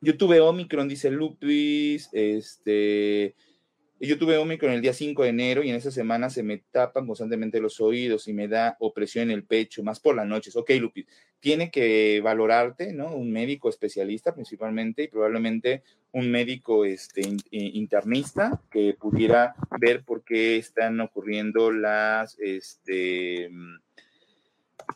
[0.00, 3.34] yo tuve Omicron, dice Lupis, este,
[4.00, 7.06] yo tuve Omicron el día 5 de enero y en esa semana se me tapan
[7.06, 10.56] constantemente los oídos y me da opresión en el pecho, más por las noches.
[10.56, 11.06] Ok, Lupis,
[11.38, 13.14] tiene que valorarte, ¿no?
[13.14, 15.82] Un médico especialista principalmente y probablemente
[16.12, 23.50] un médico este, internista que pudiera ver por qué están ocurriendo las, este,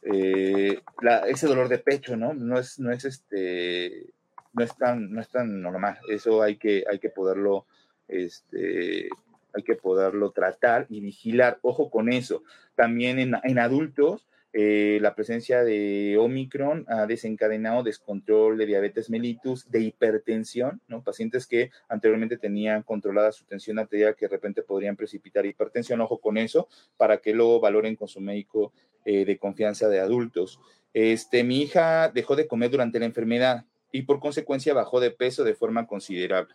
[0.03, 0.81] eh,
[1.29, 2.33] ese dolor de pecho, ¿no?
[2.33, 4.15] No es, no es este
[4.55, 5.99] no es tan, no es tan normal.
[6.09, 7.67] Eso hay que, hay que poderlo,
[8.09, 9.09] este,
[9.53, 11.59] hay que poderlo tratar y vigilar.
[11.63, 12.43] Ojo con eso.
[12.75, 19.69] También en, en adultos, eh, la presencia de Omicron ha desencadenado descontrol de diabetes mellitus,
[19.69, 21.03] de hipertensión, ¿no?
[21.03, 26.01] Pacientes que anteriormente tenían controlada su tensión arterial que de repente podrían precipitar hipertensión.
[26.03, 28.73] Ojo con eso, para que luego valoren con su médico
[29.05, 30.61] eh, de confianza de adultos.
[30.93, 33.65] Este, mi hija dejó de comer durante la enfermedad
[33.95, 36.53] y por consecuencia bajó de peso de forma considerable.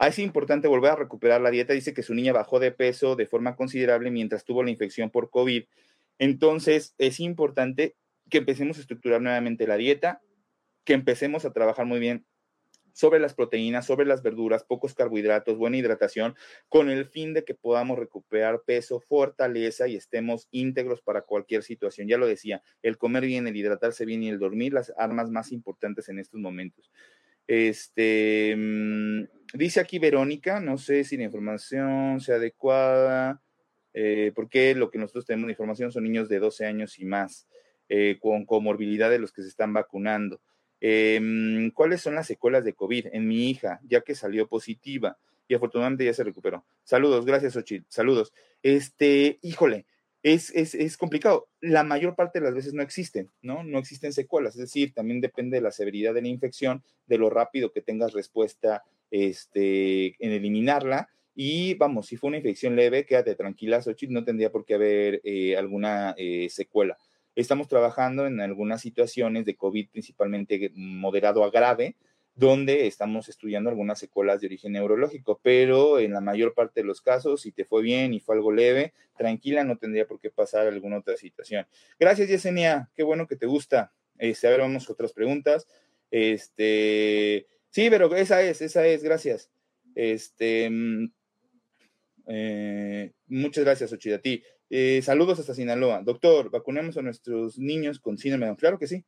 [0.00, 1.72] Ah, es importante volver a recuperar la dieta.
[1.72, 5.30] Dice que su niña bajó de peso de forma considerable mientras tuvo la infección por
[5.30, 5.62] COVID.
[6.18, 7.94] Entonces, es importante
[8.28, 10.20] que empecemos a estructurar nuevamente la dieta.
[10.84, 12.26] que empecemos a trabajar muy bien
[12.92, 16.34] sobre las proteínas, sobre las verduras, pocos carbohidratos, buena hidratación,
[16.68, 22.08] con el fin de que podamos recuperar peso, fortaleza y estemos íntegros para cualquier situación.
[22.08, 25.52] Ya lo decía, el comer bien, el hidratarse bien y el dormir, las armas más
[25.52, 26.90] importantes en estos momentos.
[27.46, 29.24] Este, mm,
[29.54, 33.42] dice aquí Verónica, no sé si la información sea adecuada,
[33.94, 37.46] eh, porque lo que nosotros tenemos de información son niños de 12 años y más,
[37.88, 40.40] eh, con comorbilidad de los que se están vacunando.
[40.84, 45.16] Em, ¿Cuáles son las secuelas de COVID en mi hija, ya que salió positiva
[45.46, 46.64] y afortunadamente ya se recuperó?
[46.82, 47.84] Saludos, gracias, Ochil.
[47.88, 48.32] Saludos.
[48.64, 49.86] Este, híjole,
[50.24, 51.46] es, es, es, complicado.
[51.60, 53.62] La mayor parte de las veces no existen, ¿no?
[53.62, 54.56] No existen secuelas.
[54.56, 58.12] Es decir, también depende de la severidad de la infección, de lo rápido que tengas
[58.12, 61.08] respuesta este, en eliminarla.
[61.36, 65.20] Y vamos, si fue una infección leve, quédate tranquila, Xochitl, no tendría por qué haber
[65.22, 66.98] eh, alguna eh, secuela.
[67.34, 71.96] Estamos trabajando en algunas situaciones de COVID, principalmente moderado a grave,
[72.34, 77.00] donde estamos estudiando algunas secuelas de origen neurológico, pero en la mayor parte de los
[77.00, 80.66] casos, si te fue bien y fue algo leve, tranquila, no tendría por qué pasar
[80.66, 81.66] alguna otra situación.
[81.98, 83.92] Gracias, Yesenia, qué bueno que te gusta.
[84.18, 85.66] Este, a ver, vamos a otras preguntas.
[86.10, 89.50] Este, sí, pero esa es, esa es, gracias.
[89.94, 91.12] Este, mm,
[92.28, 94.42] eh, muchas gracias, Ochida, a ti.
[94.74, 96.00] Eh, saludos hasta Sinaloa.
[96.02, 99.04] Doctor, ¿vacunemos a nuestros niños con síndrome Claro que sí.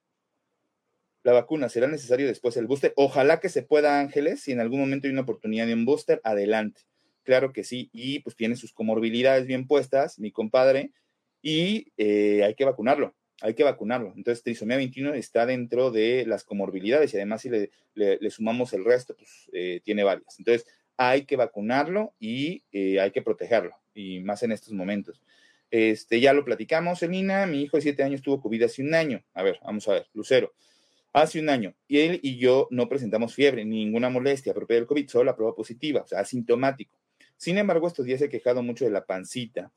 [1.22, 2.92] La vacuna será necesario después el booster.
[2.96, 6.20] Ojalá que se pueda, Ángeles, si en algún momento hay una oportunidad de un booster,
[6.22, 6.82] adelante.
[7.22, 7.88] Claro que sí.
[7.94, 10.92] Y pues tiene sus comorbilidades bien puestas, mi compadre,
[11.40, 13.14] y eh, hay que vacunarlo.
[13.40, 14.12] Hay que vacunarlo.
[14.16, 19.16] Entonces, trisomía 21 está dentro de las comorbilidades y además si le, sumamos el resto,
[19.16, 20.38] pues eh, tiene varias.
[20.38, 20.66] Entonces,
[20.98, 22.64] hay que vacunarlo y
[23.00, 25.22] hay que protegerlo, y más en estos momentos.
[25.74, 27.46] Este, ya lo platicamos, Elina.
[27.46, 29.24] Mi hijo de siete años tuvo COVID hace un año.
[29.34, 30.54] A ver, vamos a ver, Lucero.
[31.12, 31.74] Hace un año.
[31.88, 35.34] Y él y yo no presentamos fiebre, ni ninguna molestia propia del COVID, solo la
[35.34, 36.96] prueba positiva, o sea, asintomático.
[37.36, 39.72] Sin embargo, estos días se ha quejado mucho de la pancita.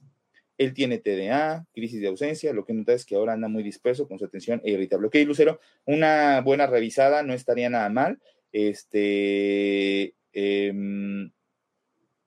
[0.60, 2.53] Él tiene TDA, crisis de ausencia.
[2.53, 5.07] Lo que nota es que ahora anda muy disperso con su atención e irritable.
[5.07, 8.19] Ok, Lucero, una buena revisada no estaría nada mal.
[8.51, 10.13] Este.
[10.31, 11.31] Eh,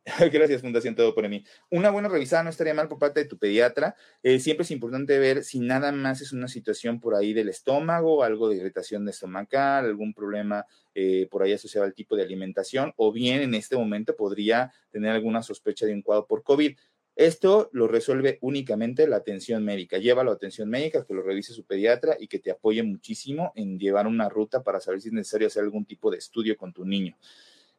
[0.32, 1.44] Gracias, Fundación Todo por mí.
[1.70, 3.94] Una buena revisada no estaría mal por parte de tu pediatra.
[4.22, 8.24] Eh, siempre es importante ver si nada más es una situación por ahí del estómago,
[8.24, 13.12] algo de irritación estomacal, algún problema eh, por ahí asociado al tipo de alimentación, o
[13.12, 16.76] bien en este momento podría tener alguna sospecha de un cuadro por COVID.
[17.16, 19.98] Esto lo resuelve únicamente la atención médica.
[19.98, 23.78] Llévalo a atención médica, que lo revise su pediatra y que te apoye muchísimo en
[23.78, 26.86] llevar una ruta para saber si es necesario hacer algún tipo de estudio con tu
[26.86, 27.18] niño.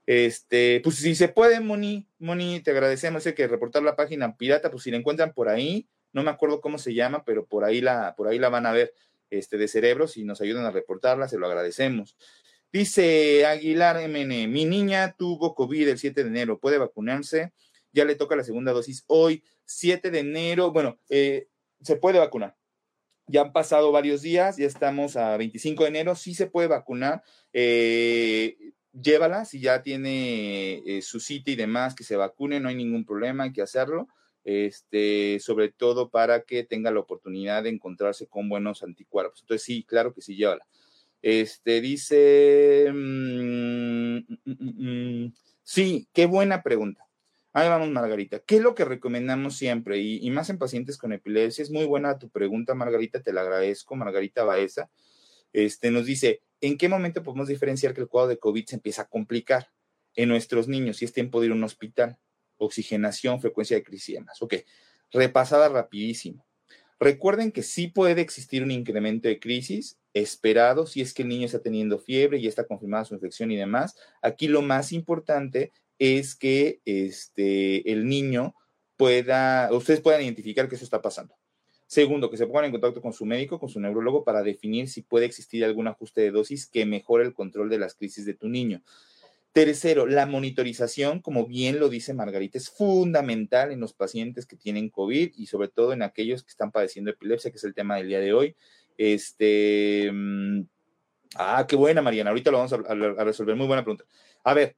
[0.06, 3.24] Este, pues si se puede, Moni, Moni, te agradecemos.
[3.24, 6.78] Que reportar la página pirata, pues si la encuentran por ahí, no me acuerdo cómo
[6.78, 8.94] se llama, pero por ahí la, por ahí la van a ver,
[9.30, 12.18] este, de cerebro, si nos ayudan a reportarla, se lo agradecemos.
[12.72, 17.54] Dice Aguilar MN, mi niña tuvo COVID el 7 de enero, puede vacunarse,
[17.92, 21.48] ya le toca la segunda dosis hoy, 7 de enero, bueno, eh,
[21.82, 22.56] se puede vacunar.
[23.28, 27.24] Ya han pasado varios días, ya estamos a 25 de enero, sí se puede vacunar.
[27.54, 32.76] Eh, llévala, si ya tiene eh, su cita y demás, que se vacune, no hay
[32.76, 34.08] ningún problema, hay que hacerlo,
[34.44, 39.42] este, sobre todo para que tenga la oportunidad de encontrarse con buenos anticuerpos.
[39.42, 40.66] Entonces, sí, claro que sí, llévala.
[41.22, 47.06] Este, dice, mm, mm, mm, sí, qué buena pregunta.
[47.54, 48.40] Ahí vamos, Margarita.
[48.40, 50.00] ¿Qué es lo que recomendamos siempre?
[50.00, 51.64] Y, y, más en pacientes con epilepsia.
[51.64, 53.96] Es muy buena tu pregunta, Margarita, te la agradezco.
[53.96, 54.90] Margarita Baeza.
[55.52, 59.04] Este, nos dice, ¿en qué momento podemos diferenciar que el cuadro de COVID se empieza
[59.04, 59.72] a complicar
[60.16, 62.18] en nuestros niños si es tiempo de ir a un hospital?
[62.58, 64.42] Oxigenación, frecuencia de crisis y demás.
[64.42, 64.56] Ok,
[65.12, 66.46] repasada rapidísimo.
[67.00, 71.48] Recuerden que sí puede existir un incremento de crisis esperado si es que el niño
[71.48, 73.96] está teniendo fiebre y está confirmada su infección y demás.
[74.22, 78.54] Aquí lo más importante es que este, el niño
[78.98, 81.36] pueda, ustedes puedan identificar que eso está pasando.
[81.92, 85.02] Segundo, que se pongan en contacto con su médico, con su neurólogo, para definir si
[85.02, 88.48] puede existir algún ajuste de dosis que mejore el control de las crisis de tu
[88.48, 88.82] niño.
[89.52, 94.90] Tercero, la monitorización, como bien lo dice Margarita, es fundamental en los pacientes que tienen
[94.90, 98.08] COVID y sobre todo en aquellos que están padeciendo epilepsia, que es el tema del
[98.08, 98.56] día de hoy.
[98.98, 100.62] Este, mm,
[101.36, 102.30] ah, qué buena, Mariana.
[102.30, 103.58] Ahorita lo vamos a, a resolver.
[103.58, 104.06] Muy buena pregunta.
[104.46, 104.78] A ver,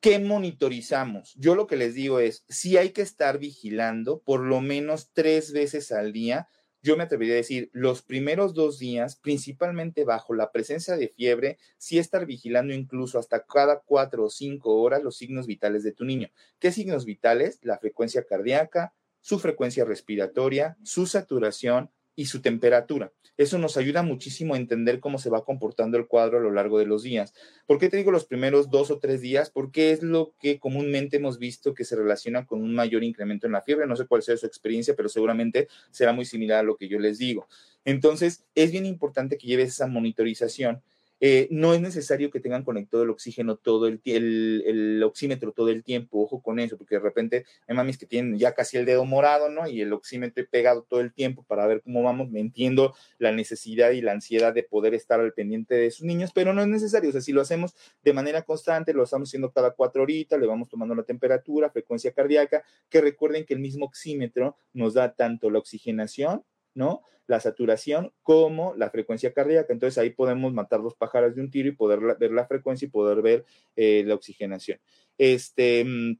[0.00, 1.34] ¿Qué monitorizamos?
[1.34, 5.52] Yo lo que les digo es, si hay que estar vigilando por lo menos tres
[5.52, 6.48] veces al día.
[6.82, 11.58] Yo me atrevería a decir, los primeros dos días, principalmente bajo la presencia de fiebre,
[11.78, 16.04] sí estar vigilando incluso hasta cada cuatro o cinco horas los signos vitales de tu
[16.04, 16.30] niño.
[16.60, 17.58] ¿Qué signos vitales?
[17.62, 23.12] La frecuencia cardíaca, su frecuencia respiratoria, su saturación y su temperatura.
[23.36, 26.80] Eso nos ayuda muchísimo a entender cómo se va comportando el cuadro a lo largo
[26.80, 27.32] de los días.
[27.64, 29.50] ¿Por qué te digo los primeros dos o tres días?
[29.50, 33.52] Porque es lo que comúnmente hemos visto que se relaciona con un mayor incremento en
[33.52, 33.86] la fiebre.
[33.86, 36.98] No sé cuál sea su experiencia, pero seguramente será muy similar a lo que yo
[36.98, 37.46] les digo.
[37.84, 40.82] Entonces, es bien importante que lleves esa monitorización
[41.20, 45.68] eh, no es necesario que tengan conectado el oxígeno todo el, el, el, oxímetro todo
[45.68, 48.84] el tiempo, ojo con eso, porque de repente hay mamis que tienen ya casi el
[48.84, 49.66] dedo morado, ¿no?
[49.68, 52.30] Y el oxímetro pegado todo el tiempo para ver cómo vamos.
[52.30, 56.30] Me entiendo la necesidad y la ansiedad de poder estar al pendiente de sus niños,
[56.34, 57.10] pero no es necesario.
[57.10, 60.46] O sea, si lo hacemos de manera constante, lo estamos haciendo cada cuatro horitas, le
[60.46, 65.50] vamos tomando la temperatura, frecuencia cardíaca, que recuerden que el mismo oxímetro nos da tanto
[65.50, 66.44] la oxigenación
[66.78, 67.02] ¿no?
[67.26, 69.72] La saturación como la frecuencia cardíaca.
[69.72, 72.90] Entonces ahí podemos matar dos pájaros de un tiro y poder ver la frecuencia y
[72.90, 73.44] poder ver
[73.76, 74.78] eh, la oxigenación.
[75.18, 76.18] Este, mm,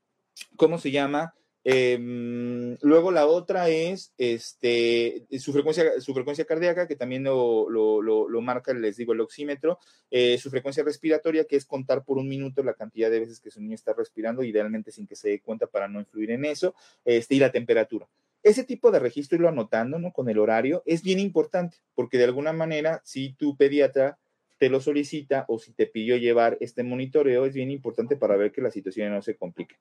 [0.56, 1.34] ¿cómo se llama?
[1.64, 8.40] Em, luego la otra es este, su, frecuencia, su frecuencia cardíaca, que también lo, lo,
[8.40, 9.78] marca, les digo, el oxímetro,
[10.10, 13.50] eh, su frecuencia respiratoria, que es contar por un minuto la cantidad de veces que
[13.50, 16.74] su niño está respirando, idealmente sin que se dé cuenta para no influir en eso,
[17.04, 18.08] este, y la temperatura.
[18.42, 20.12] Ese tipo de registro, irlo anotando, ¿no?
[20.12, 24.18] Con el horario, es bien importante, porque de alguna manera, si tu pediatra
[24.58, 28.52] te lo solicita o si te pidió llevar este monitoreo, es bien importante para ver
[28.52, 29.76] que la situación no se complique.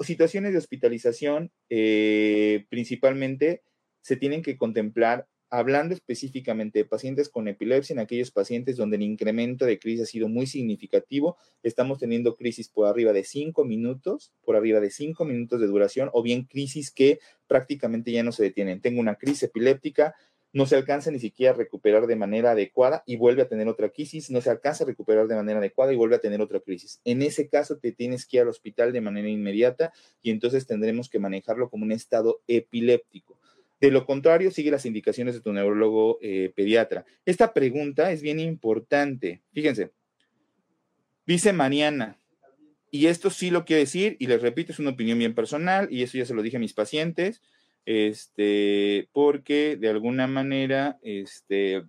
[0.00, 3.62] Situaciones de hospitalización, eh, principalmente,
[4.02, 9.02] se tienen que contemplar hablando específicamente de pacientes con epilepsia, en aquellos pacientes donde el
[9.02, 14.32] incremento de crisis ha sido muy significativo, estamos teniendo crisis por arriba de cinco minutos,
[14.44, 18.42] por arriba de cinco minutos de duración, o bien crisis que prácticamente ya no se
[18.42, 18.80] detienen.
[18.80, 20.14] Tengo una crisis epiléptica,
[20.52, 23.90] no se alcanza ni siquiera a recuperar de manera adecuada y vuelve a tener otra
[23.90, 27.00] crisis, no se alcanza a recuperar de manera adecuada y vuelve a tener otra crisis.
[27.04, 31.10] En ese caso te tienes que ir al hospital de manera inmediata y entonces tendremos
[31.10, 33.35] que manejarlo como un estado epiléptico.
[33.80, 37.04] De lo contrario, sigue las indicaciones de tu neurólogo eh, pediatra.
[37.24, 39.42] Esta pregunta es bien importante.
[39.52, 39.92] Fíjense,
[41.26, 42.18] dice Mariana,
[42.90, 46.02] y esto sí lo quiero decir, y les repito, es una opinión bien personal, y
[46.02, 47.42] eso ya se lo dije a mis pacientes,
[47.84, 51.84] este, porque de alguna manera, este,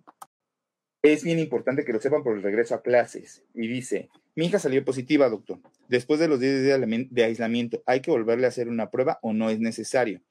[1.02, 3.43] es bien importante que lo sepan por el regreso a clases.
[3.54, 5.60] Y dice, mi hija salió positiva, doctor.
[5.88, 9.34] Después de los 10 días de aislamiento, ¿hay que volverle a hacer una prueba o
[9.34, 10.21] no es necesario?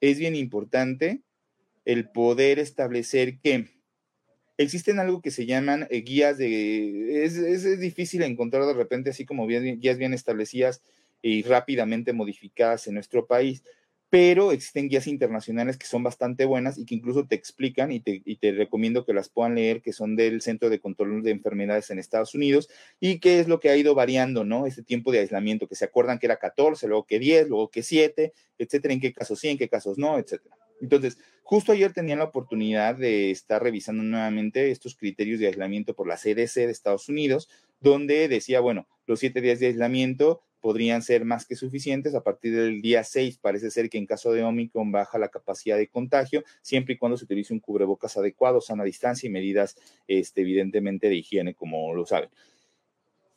[0.00, 1.22] Es bien importante
[1.84, 3.68] el poder establecer que
[4.58, 7.24] existen algo que se llaman eh, guías de...
[7.24, 10.82] Es, es, difícil encontrar de repente así como guías bien establecidas
[11.22, 13.62] y rápidamente modificadas en nuestro país,
[14.10, 18.52] pero existen guías internacionales que son bastante buenas y que incluso te explican y te,
[18.52, 22.34] recomiendo que las puedan leer, que son del Centro de Control de Enfermedades en Estados
[22.34, 22.68] Unidos
[22.98, 24.66] y qué es lo que ha ido variando, ¿no?
[24.66, 27.84] Este tiempo de aislamiento, que se acuerdan que era 14, luego que 10, luego que
[27.84, 30.56] 7, etcétera, en qué casos sí, en qué casos no, etcétera.
[30.80, 36.08] Entonces, justo ayer tenía la oportunidad de estar revisando nuevamente estos criterios de aislamiento por
[36.08, 41.24] la CDC de Estados Unidos, donde decía, bueno, los siete días de aislamiento podrían ser
[41.24, 42.14] más que suficientes.
[42.14, 45.76] A partir del día 6 parece ser que en caso de Omicron baja la capacidad
[45.76, 50.42] de contagio, siempre y cuando se utilice un cubrebocas adecuado, sana distancia y medidas este,
[50.42, 52.30] evidentemente de higiene, como lo saben.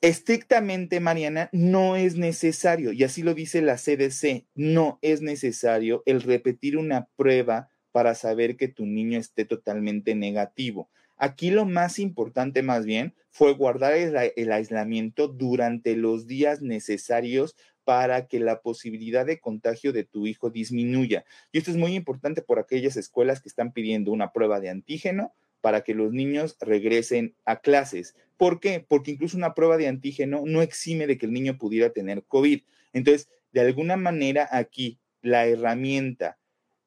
[0.02, 6.22] Estrictamente, Mariana, no es necesario, y así lo dice la CDC, no es necesario el
[6.22, 10.90] repetir una prueba para saber que tu niño esté totalmente negativo.
[11.24, 17.56] Aquí lo más importante más bien fue guardar el, aislamiento durante los días necesarios
[17.86, 21.24] para que la posibilidad de contagio de tu hijo disminuya.
[21.54, 25.34] Y esto es muy importante por aquellas escuelas que están pidiendo una prueba de antígeno
[25.62, 28.18] para que los niños regresen a clases.
[28.36, 28.86] ¿Por qué?
[28.86, 32.64] Porque incluso una prueba de antígeno no exime de que el niño pudiera tener COVID.
[32.92, 36.38] Entonces, de alguna manera aquí, la herramienta,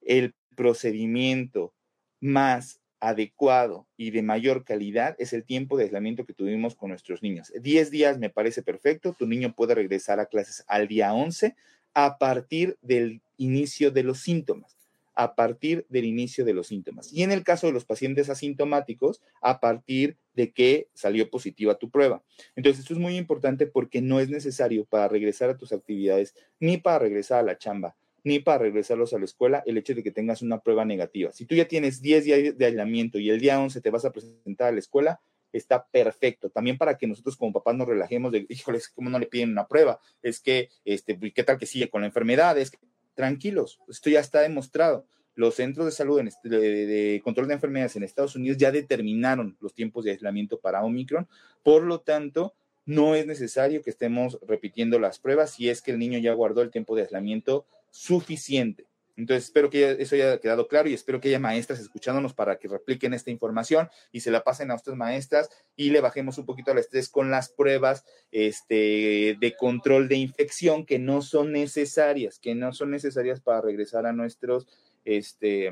[0.03, 1.73] el procedimiento
[2.21, 7.23] más adecuado y de mayor calidad es el tiempo de aislamiento que tuvimos con nuestros
[7.23, 7.53] niños.
[7.61, 9.15] Diez días me parece perfecto.
[9.19, 11.55] Tu niño puede regresar a clases al día 11
[11.95, 14.77] a partir del inicio de los síntomas
[15.17, 17.11] a partir del inicio de los síntomas.
[17.13, 21.91] Y en el caso de los pacientes asintomáticos, a partir de que salió positiva tu
[21.91, 22.23] prueba.
[22.55, 26.77] Entonces, esto es muy importante porque no es necesario para regresar a tus actividades, ni
[26.77, 30.11] para regresar a la chamba, ni para regresarlos a la escuela el hecho de que
[30.11, 31.31] tengas una prueba negativa.
[31.31, 34.11] Si tú ya tienes 10 días de aislamiento y el día 11 te vas a
[34.11, 35.21] presentar a la escuela,
[35.53, 36.51] está perfecto.
[36.51, 39.69] También para que nosotros como papás nos relajemos de, híjole, ¿cómo no le piden una
[39.69, 40.01] prueba?
[40.23, 42.59] Es que, este, ¿qué tal que sigue con la enfermedad?
[42.59, 42.73] Es
[43.15, 45.07] tranquilos, esto ya está demostrado.
[45.37, 49.73] Los centros de salud de, de, control de enfermedades en Estados Unidos ya determinaron los
[49.73, 51.29] tiempos de aislamiento para Omicron,
[51.63, 52.55] por lo tanto,
[52.87, 56.63] no es necesario que estemos repitiendo las pruebas si es que el niño ya guardó
[56.63, 58.87] el tiempo de aislamiento suficiente.
[59.17, 62.69] Entonces, espero que eso haya quedado claro y espero que haya maestras escuchándonos para que
[62.69, 66.71] repliquen esta información y se la pasen a ustedes maestras y le bajemos un poquito
[66.71, 72.55] al estrés con las pruebas este, de control de infección que no son necesarias, que
[72.55, 74.67] no son necesarias para regresar a nuestros,
[75.07, 75.71] este,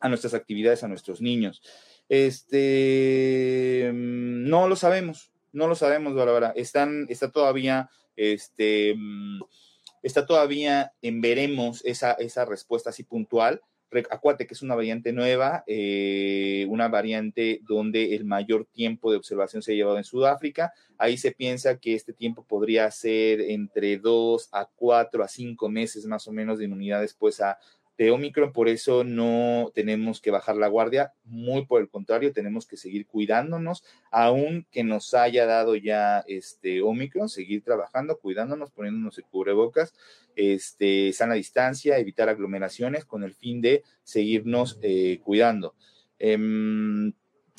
[0.00, 1.62] a nuestras actividades, a nuestros niños.
[2.10, 6.52] Este, no lo sabemos, no lo sabemos, Bárbara.
[6.54, 8.96] Están, está todavía, este,
[10.02, 13.60] está todavía en veremos esa, esa respuesta así puntual.
[14.10, 19.62] Acuérdate que es una variante nueva, eh, una variante donde el mayor tiempo de observación
[19.62, 20.72] se ha llevado en Sudáfrica.
[20.96, 26.06] Ahí se piensa que este tiempo podría ser entre dos a cuatro a cinco meses
[26.06, 27.58] más o menos de inmunidad después a,
[28.00, 32.66] de Omicron, por eso no tenemos que bajar la guardia, muy por el contrario, tenemos
[32.66, 39.18] que seguir cuidándonos, aun que nos haya dado ya este Omicron, seguir trabajando, cuidándonos, poniéndonos
[39.18, 39.92] el cubrebocas,
[40.34, 45.74] este, sana distancia, evitar aglomeraciones con el fin de seguirnos eh, cuidando.
[46.18, 47.12] Em,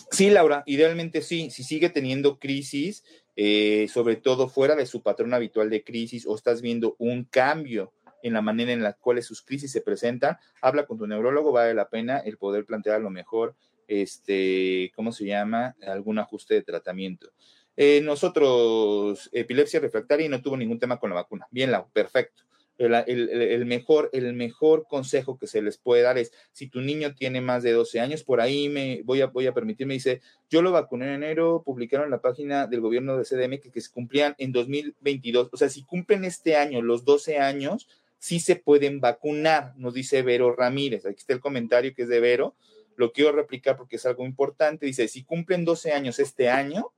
[0.09, 3.03] sí, Laura, idealmente sí, si sigue teniendo crisis,
[3.35, 7.93] eh, sobre todo fuera de su patrón habitual de crisis o estás viendo un cambio
[8.23, 11.73] en la manera en la cual sus crisis se presentan, habla con tu neurólogo, vale
[11.73, 13.55] la pena el poder plantear a lo mejor,
[13.87, 15.75] este, ¿cómo se llama?
[15.85, 17.31] Algún ajuste de tratamiento.
[17.75, 21.47] Eh, nosotros, epilepsia refractaria y no tuvo ningún tema con la vacuna.
[21.51, 22.43] Bien, la, perfecto.
[22.77, 27.39] El, mejor, el mejor consejo que se les puede dar es, si tu niño tiene
[27.39, 30.71] más de 12 años, por ahí me voy a, voy a permitirme, dice, yo lo
[30.71, 34.33] vacuné en enero, publicaron en la página del gobierno de CDM que, que se cumplían
[34.39, 35.49] en 2022.
[35.51, 37.87] O sea, si cumplen este año los 12 años,
[38.21, 41.07] sí se pueden vacunar, nos dice Vero Ramírez.
[41.07, 42.55] Aquí está el comentario que es de Vero.
[42.95, 44.85] Lo quiero replicar porque es algo importante.
[44.85, 46.93] Dice, si cumplen 12 años este año,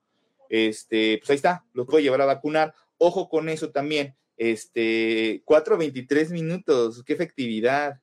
[0.49, 2.75] este, pues ahí está, los puedo llevar a vacunar.
[2.97, 4.13] Ojo con eso también.
[4.35, 8.01] Este, 4.23 minutos, qué efectividad.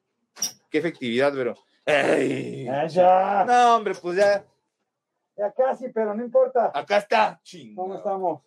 [0.70, 1.56] Qué efectividad, Vero.
[1.84, 3.44] Ay, ya.
[3.46, 4.46] No, hombre, pues ya.
[5.36, 6.70] Ya casi, pero no importa.
[6.72, 7.38] Acá está.
[7.74, 8.40] ¿Cómo estamos?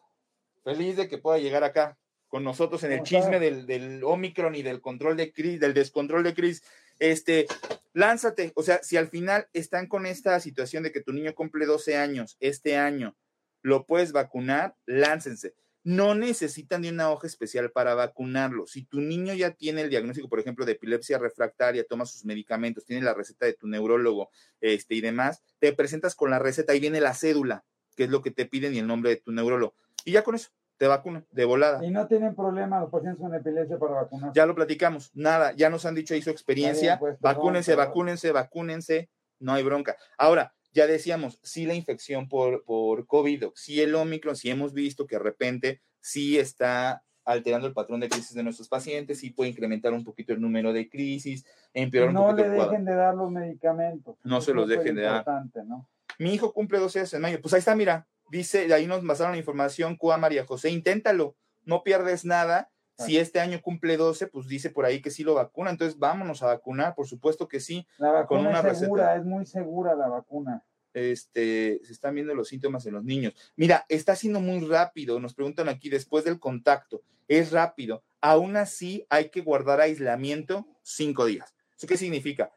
[0.63, 1.95] Feliz de que pueda llegar acá
[2.33, 6.23] con nosotros en el chisme del, del, Omicron y del control de crisis, del descontrol
[6.23, 6.63] de crisis.
[6.97, 7.45] Este,
[7.93, 11.67] lánzate, o sea, si al final están con esta situación de que tu niño cumple
[11.67, 13.15] 12 años este año,
[13.61, 15.53] lo puedes vacunar, láncense.
[15.83, 18.65] No necesitan de una hoja especial para vacunarlo.
[18.65, 22.83] Si tu niño ya tiene el diagnóstico, por ejemplo, de epilepsia refractaria, toma sus medicamentos,
[22.83, 26.79] tiene la receta de tu neurólogo este, y demás, te presentas con la receta y
[26.79, 27.63] viene la cédula,
[27.95, 29.75] que es lo que te piden y el nombre de tu neurólogo.
[30.03, 30.49] Y ya con eso,
[30.83, 31.85] te vacunan de volada.
[31.85, 34.33] Y no tienen problema los pacientes con epilepsia para vacunar.
[34.33, 36.99] Ya lo platicamos, nada, ya nos han dicho ahí su experiencia.
[36.99, 39.09] Pues, vacúnense, vacúnense, vacúnense,
[39.39, 39.95] no hay bronca.
[40.17, 45.07] Ahora, ya decíamos, si la infección por, por COVID, si el Omicron, si hemos visto
[45.07, 49.51] que de repente sí está alterando el patrón de crisis de nuestros pacientes, sí puede
[49.51, 53.15] incrementar un poquito el número de crisis, empeorar no un poquito le dejen de dar
[53.15, 54.17] los medicamentos.
[54.25, 55.25] No se los dejen de dar.
[55.65, 55.87] ¿no?
[56.19, 57.41] Mi hijo cumple 12 años en mayo.
[57.41, 61.35] Pues ahí está, mira, dice, de ahí nos pasaron la información, Cuba María José, inténtalo,
[61.63, 62.69] no pierdes nada.
[62.97, 66.43] Si este año cumple 12, pues dice por ahí que sí lo vacuna, entonces vámonos
[66.43, 67.87] a vacunar, por supuesto que sí.
[67.97, 70.63] La vacuna es segura, es muy segura la vacuna.
[70.93, 73.33] Este, se están viendo los síntomas en los niños.
[73.55, 78.03] Mira, está siendo muy rápido, nos preguntan aquí después del contacto, es rápido.
[78.21, 81.55] Aún así hay que guardar aislamiento cinco días.
[81.75, 82.53] ¿Eso qué significa?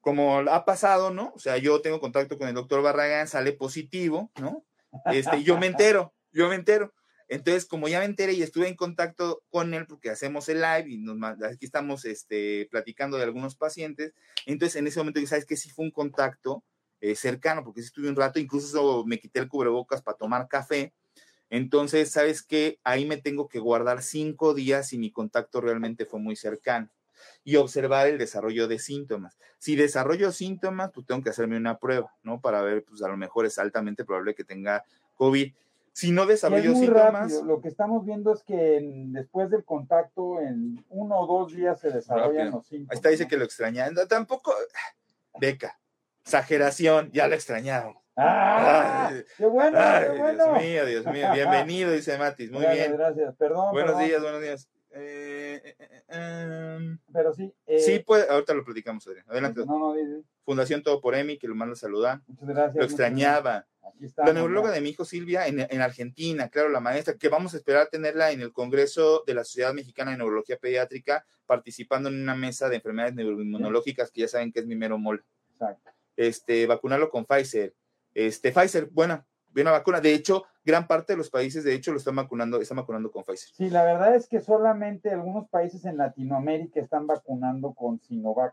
[0.00, 1.32] Como ha pasado, ¿no?
[1.34, 4.64] O sea, yo tengo contacto con el doctor Barragán, sale positivo, ¿no?
[5.06, 6.92] Este, yo me entero, yo me entero.
[7.28, 10.84] Entonces, como ya me enteré y estuve en contacto con él, porque hacemos el live
[10.88, 14.14] y nos, aquí estamos este, platicando de algunos pacientes,
[14.46, 16.64] entonces en ese momento, ¿sabes que Sí fue un contacto
[17.00, 20.94] eh, cercano, porque sí estuve un rato, incluso me quité el cubrebocas para tomar café.
[21.50, 22.78] Entonces, ¿sabes qué?
[22.84, 26.90] Ahí me tengo que guardar cinco días y mi contacto realmente fue muy cercano
[27.44, 29.38] y observar el desarrollo de síntomas.
[29.58, 32.40] Si desarrollo síntomas, pues tengo que hacerme una prueba, ¿no?
[32.40, 35.52] Para ver, pues a lo mejor es altamente probable que tenga COVID.
[35.92, 37.32] Si no desarrollo síntomas.
[37.42, 41.90] Lo que estamos viendo es que después del contacto, en uno o dos días se
[41.90, 42.92] desarrollan los síntomas.
[42.92, 43.94] Ahí está, dice que lo extrañan.
[44.08, 44.52] Tampoco,
[45.40, 45.78] beca,
[46.22, 47.96] exageración, ya lo extrañaron.
[48.16, 49.12] ¡Ah!
[49.36, 49.78] ¡Qué bueno!
[49.78, 50.44] qué bueno.
[50.44, 51.28] Dios mío, Dios mío.
[51.34, 52.50] Bienvenido, dice Matis.
[52.50, 52.98] Muy gracias, bien.
[52.98, 53.72] Gracias, perdón.
[53.72, 54.68] Buenos días, buenos días.
[54.90, 57.52] Eh, eh, eh, em, Pero sí.
[57.78, 59.26] sí, puede, ahorita lo platicamos, Adrián.
[59.28, 59.64] Adelante.
[59.66, 60.22] No, no, dice.
[60.44, 62.22] Fundación Todo por Emi, que lo manda a saludar.
[62.26, 62.76] Muchas gracias.
[62.76, 63.66] Lo extrañaba.
[63.82, 67.28] Aquí está, la neuróloga de mi hijo Silvia en, en, Argentina, claro, la maestra, que
[67.28, 72.08] vamos a esperar tenerla en el Congreso de la Sociedad Mexicana de Neurología Pediátrica, participando
[72.08, 75.22] en una mesa de enfermedades neuroinmunológicas, que ya saben que es mi mero mole.
[75.52, 75.90] Exacto.
[76.16, 77.74] Este, vacunarlo con Pfizer.
[78.14, 79.24] Este, Pfizer, buena,
[79.54, 80.00] una vacuna.
[80.00, 83.24] De hecho, gran parte de los países, de hecho, lo están vacunando, están vacunando con
[83.24, 83.54] Pfizer.
[83.54, 88.52] Sí, la verdad es que solamente algunos países en Latinoamérica están vacunando con Sinovac.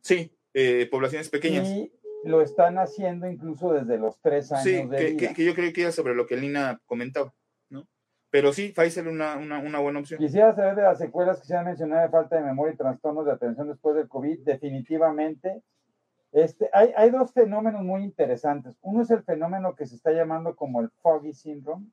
[0.00, 1.66] Sí, eh, poblaciones pequeñas.
[1.68, 1.92] Y
[2.24, 5.16] lo están haciendo incluso desde los tres años Sí, de que, vida.
[5.28, 7.32] que- que yo creo que era sobre lo que Lina comentaba,
[7.70, 7.88] ¿no?
[8.30, 10.18] Pero sí, Pfizer una, una, una buena opción.
[10.20, 13.24] Quisiera saber de las secuelas que se han mencionado de falta de memoria y trastornos
[13.24, 14.40] de atención después del COVID.
[14.44, 15.62] Definitivamente,
[16.32, 18.78] este, hay, dos fenómenos muy interesantes.
[18.82, 21.86] Uno es el fenómeno que se está llamando como el foggy syndrome,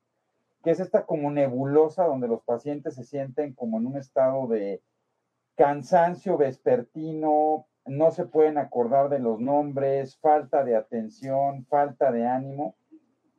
[0.62, 4.82] que es esta como nebulosa donde los pacientes se sienten como en un estado de
[5.56, 12.76] cansancio vespertino, no se pueden acordar de los nombres, falta de atención, falta de ánimo,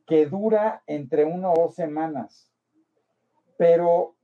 [0.06, 2.52] que dura entre una o dos semanas.
[3.56, 4.16] Pero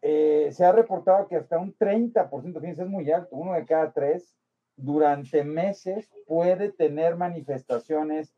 [0.00, 3.92] eh, se ha reportado que hasta un 30%, fíjense, es muy alto, uno de cada
[3.92, 4.34] tres,
[4.76, 8.34] durante meses puede tener manifestaciones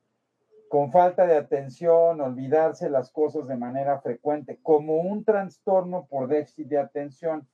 [0.69, 6.69] con falta de atención, olvidarse las cosas de manera frecuente, como un trastorno por déficit
[6.69, 7.49] de atención.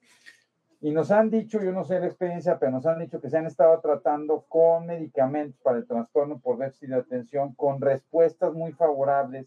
[0.80, 3.39] Y nos han dicho, yo no sé la experiencia, pero nos han dicho que se
[3.39, 8.72] han estado tratando con medicamentos para el trastorno por déficit de atención, con respuestas muy
[8.72, 9.47] favorables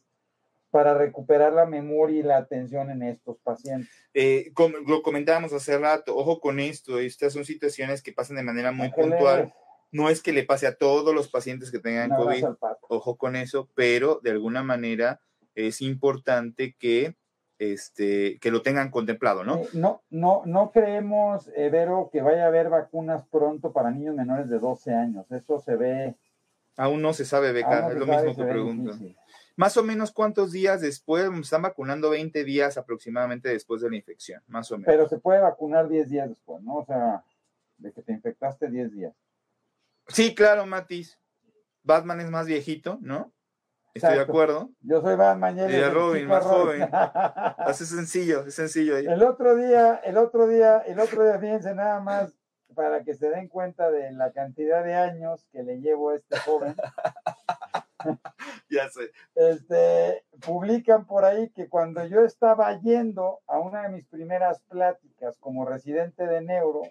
[0.76, 3.90] para recuperar la memoria y la atención en estos pacientes.
[4.14, 8.44] Eh, como lo comentábamos hace rato, ojo con esto, estas son situaciones que pasan de
[8.44, 9.54] manera muy puntual.
[9.94, 12.44] No es que le pase a todos los pacientes que tengan COVID,
[12.90, 15.22] ojo con eso, pero de alguna manera
[15.54, 17.16] es importante que,
[17.58, 19.60] este, que lo tengan contemplado, ¿no?
[19.60, 24.14] Eh, no, no, no creemos, eh, Vero, que vaya a haber vacunas pronto para niños
[24.14, 25.26] menores de 12 años.
[25.32, 26.16] Eso se ve.
[26.76, 28.92] Aún no se sabe, Beca, no es lo mismo que pregunto.
[28.92, 29.16] difícil.
[29.56, 34.44] Más o menos cuántos días después, están vacunando 20 días aproximadamente después de la infección,
[34.48, 34.88] más o menos.
[34.88, 36.76] Pero se puede vacunar 10 días después, ¿no?
[36.76, 37.24] O sea,
[37.78, 39.14] de que te infectaste 10 días.
[40.08, 41.18] Sí, claro, Matis.
[41.84, 43.32] Batman es más viejito, ¿no?
[43.94, 44.72] Estoy de acuerdo.
[44.82, 46.86] Yo soy Batman y él es Robin, más Robin.
[46.92, 49.06] Hace sencillo, es sencillo ahí.
[49.06, 52.36] el otro día, el otro día, el otro día, fíjense nada más
[52.76, 56.38] para que se den cuenta de la cantidad de años que le llevo a este
[56.40, 56.76] joven.
[58.70, 59.12] Ya sé.
[59.36, 65.38] este, publican por ahí que cuando yo estaba yendo a una de mis primeras pláticas
[65.40, 66.82] como residente de neuro,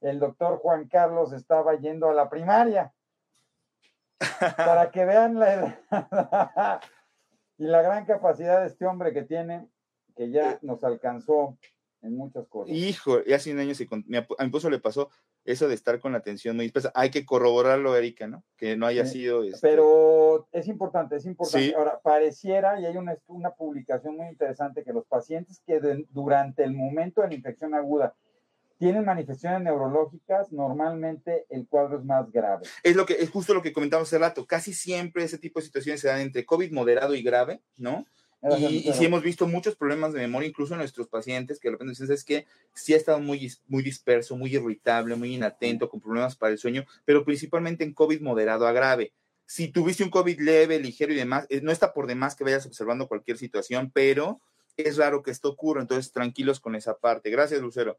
[0.00, 2.92] el doctor Juan Carlos estaba yendo a la primaria.
[4.56, 5.78] Para que vean la edad
[7.58, 9.68] y la gran capacidad de este hombre que tiene,
[10.16, 11.58] que ya nos alcanzó
[12.02, 12.74] en muchas cosas.
[12.74, 15.10] Hijo, y hace un año a mi esposo le pasó
[15.44, 16.90] eso de estar con la atención muy dispersa.
[16.94, 18.44] Hay que corroborarlo, Erika, ¿no?
[18.56, 19.44] Que no haya Sí, sido.
[19.44, 21.68] este, Pero es importante, es importante.
[21.68, 21.74] Sí.
[21.74, 26.64] Ahora, pareciera, y hay una, una publicación muy interesante, que los pacientes que de- durante
[26.64, 28.14] el momento de la infección aguda
[28.78, 32.66] tienen manifestaciones neurológicas, normalmente el cuadro es más grave.
[32.82, 34.46] Es lo que es justo lo que comentamos hace rato.
[34.46, 38.04] Casi siempre ese tipo de situaciones se dan entre COVID moderado y grave, ¿no?
[38.58, 41.72] Y, y sí hemos visto muchos problemas de memoria, incluso en nuestros pacientes, que de
[41.72, 46.00] repente dicen, es que sí ha estado muy, muy disperso, muy irritable, muy inatento, con
[46.00, 49.12] problemas para el sueño, pero principalmente en COVID moderado a grave.
[49.46, 52.66] Si tuviste un COVID leve, ligero y demás, eh, no está por demás que vayas
[52.66, 54.40] observando cualquier situación, pero
[54.76, 57.30] es raro que esto ocurra, entonces tranquilos con esa parte.
[57.30, 57.98] Gracias, Lucero.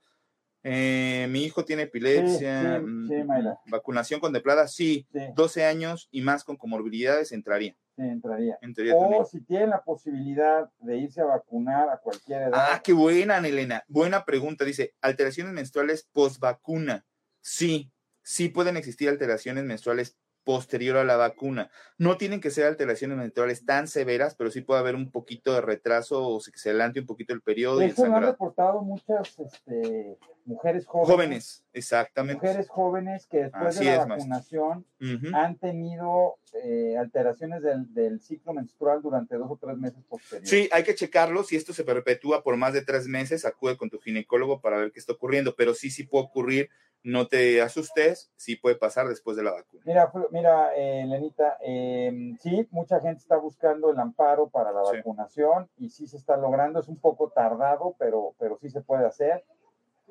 [0.68, 2.80] Eh, mi hijo tiene epilepsia.
[2.80, 3.60] sí, mm, sí, Mayra.
[3.68, 5.08] Vacunación contemplada, sí.
[5.12, 7.76] Sí, 12 años y más con comorbilidades entraría.
[7.96, 8.58] Sí, entraría.
[8.96, 9.26] O también.
[9.26, 13.84] si tienen la posibilidad de irse a vacunar a cualquier edad, Ah, qué buena, Elena.
[13.88, 14.66] Buena pregunta.
[14.66, 17.06] Dice, alteraciones menstruales post vacuna.
[17.42, 17.92] Sí,
[18.22, 21.72] sí pueden existir alteraciones menstruales posterior a la vacuna.
[21.98, 25.62] No tienen que ser alteraciones menstruales tan severas, pero sí puede haber un poquito de
[25.62, 28.82] retraso o se- que se adelante un poquito el periodo y el eso han reportado
[28.82, 31.10] muchas este, mujeres jóvenes.
[31.16, 32.46] Jóvenes, exactamente.
[32.46, 34.86] Mujeres jóvenes que después Así de la es, vacunación
[35.34, 40.50] han tenido eh, alteraciones del, del ciclo menstrual durante dos o tres meses posteriores.
[40.50, 41.44] Sí, hay que checarlo.
[41.44, 44.92] Si esto se perpetúa por más de tres meses, acude con tu ginecólogo para ver
[44.92, 45.56] qué está ocurriendo.
[45.56, 46.70] Pero sí, sí puede ocurrir.
[47.04, 48.32] No te asustes.
[48.36, 49.84] Sí puede pasar después de la vacuna.
[49.86, 54.98] Mira, mira, eh, Lenita, eh, sí, mucha gente está buscando el amparo para la Sí.
[54.98, 56.80] vacunación y sí se está logrando.
[56.80, 59.44] Es un poco tardado, pero, pero sí se puede hacer.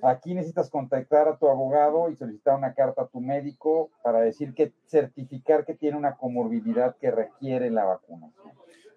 [0.02, 4.52] Aquí necesitas contactar a tu abogado y solicitar una carta a tu médico para decir
[4.54, 8.52] que certificar que tiene una comorbilidad que requiere la vacunación.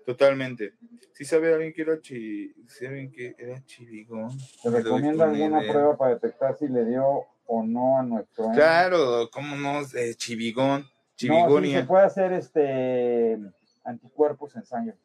[0.05, 0.73] Totalmente.
[1.13, 2.53] Si sabe alguien que era, chi...
[2.85, 4.29] alguien que era chivigón.
[4.63, 5.71] ¿Te recomienda una alguna idea.
[5.71, 8.49] prueba para detectar si le dio o no a nuestro?
[8.53, 10.81] Claro, cómo no, eh, chivigón.
[10.81, 11.81] No, sí, Chivigonia.
[11.81, 13.39] se puede hacer este
[13.83, 14.97] anticuerpos en sangre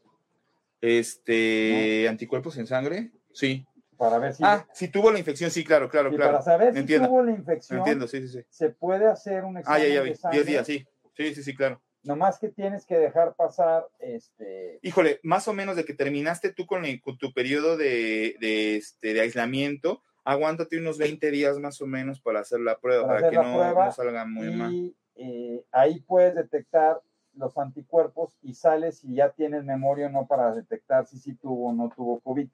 [0.83, 3.13] este, anticuerpos en sangre.
[3.33, 3.65] Sí.
[3.97, 6.33] Para ver si, Ah, si tuvo la infección, sí, claro, claro, y claro.
[6.33, 7.09] para saber si Entiendo.
[7.09, 8.45] tuvo la infección, Entiendo, sí, sí, sí.
[8.49, 10.87] se puede hacer un Ah, examen ya, ya de sangre 10 días, sí.
[11.15, 11.81] Sí, sí, sí, claro.
[12.05, 14.81] Nomás que tienes que dejar pasar, este...
[14.83, 18.77] Híjole, más o menos de que terminaste tú con, el- con tu periodo de, de,
[18.77, 23.31] este, de aislamiento, aguántate unos 20 días más o menos para hacer la prueba, Para
[23.31, 24.73] que no, prueba no salga muy mal.
[24.73, 27.01] y eh, ahí puedes detectar
[27.35, 31.69] los anticuerpos y sales si ya tienes memoria o no para detectar si sí tuvo
[31.69, 32.49] o no tuvo COVID.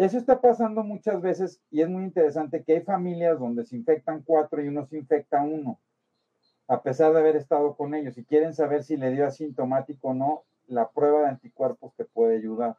[0.00, 4.22] Eso está pasando muchas veces y es muy interesante que hay familias donde se infectan
[4.22, 5.78] cuatro y uno se infecta uno,
[6.68, 8.14] a pesar de haber estado con ellos.
[8.14, 12.38] Si quieren saber si le dio asintomático o no, la prueba de anticuerpos te puede
[12.38, 12.76] ayudar.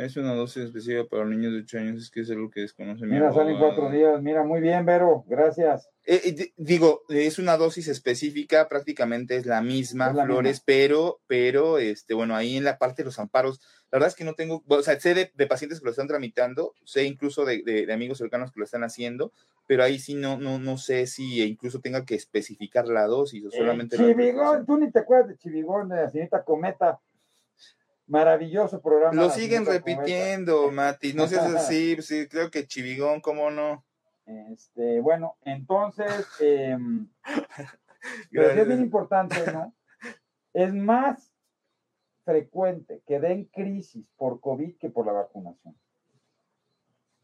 [0.00, 2.62] Es una dosis específica para los niños de 8 años, es que es algo que
[2.62, 4.22] desconoce mi Mira, salen cuatro días.
[4.22, 5.90] Mira, muy bien, Vero, gracias.
[6.06, 10.62] Eh, eh, di- digo, es una dosis específica, prácticamente es la misma, Es la Flores,
[10.64, 14.24] pero, pero, este, bueno, ahí en la parte de los amparos, la verdad es que
[14.24, 17.62] no tengo, o sea, sé de, de pacientes que lo están tramitando, sé incluso de,
[17.62, 19.32] de- de amigos cercanos que lo están haciendo,
[19.66, 23.50] pero ahí sí no, no, no sé si incluso tenga que especificar la dosis o
[23.50, 26.98] solamente la Eh, Chivigón, tú ni te acuerdas de Chivigón, de la señorita Cometa.
[28.10, 29.14] Maravilloso programa.
[29.14, 29.84] Lo siguen Cometa.
[29.86, 33.84] repitiendo, Mati, no seas así, sí, creo que Chivigón, ¿cómo no?
[34.26, 36.76] Este, bueno, entonces, eh,
[38.32, 39.74] pero sí es bien importante, ¿no?
[40.52, 41.32] Es más
[42.24, 45.76] frecuente que den crisis por COVID que por la vacunación.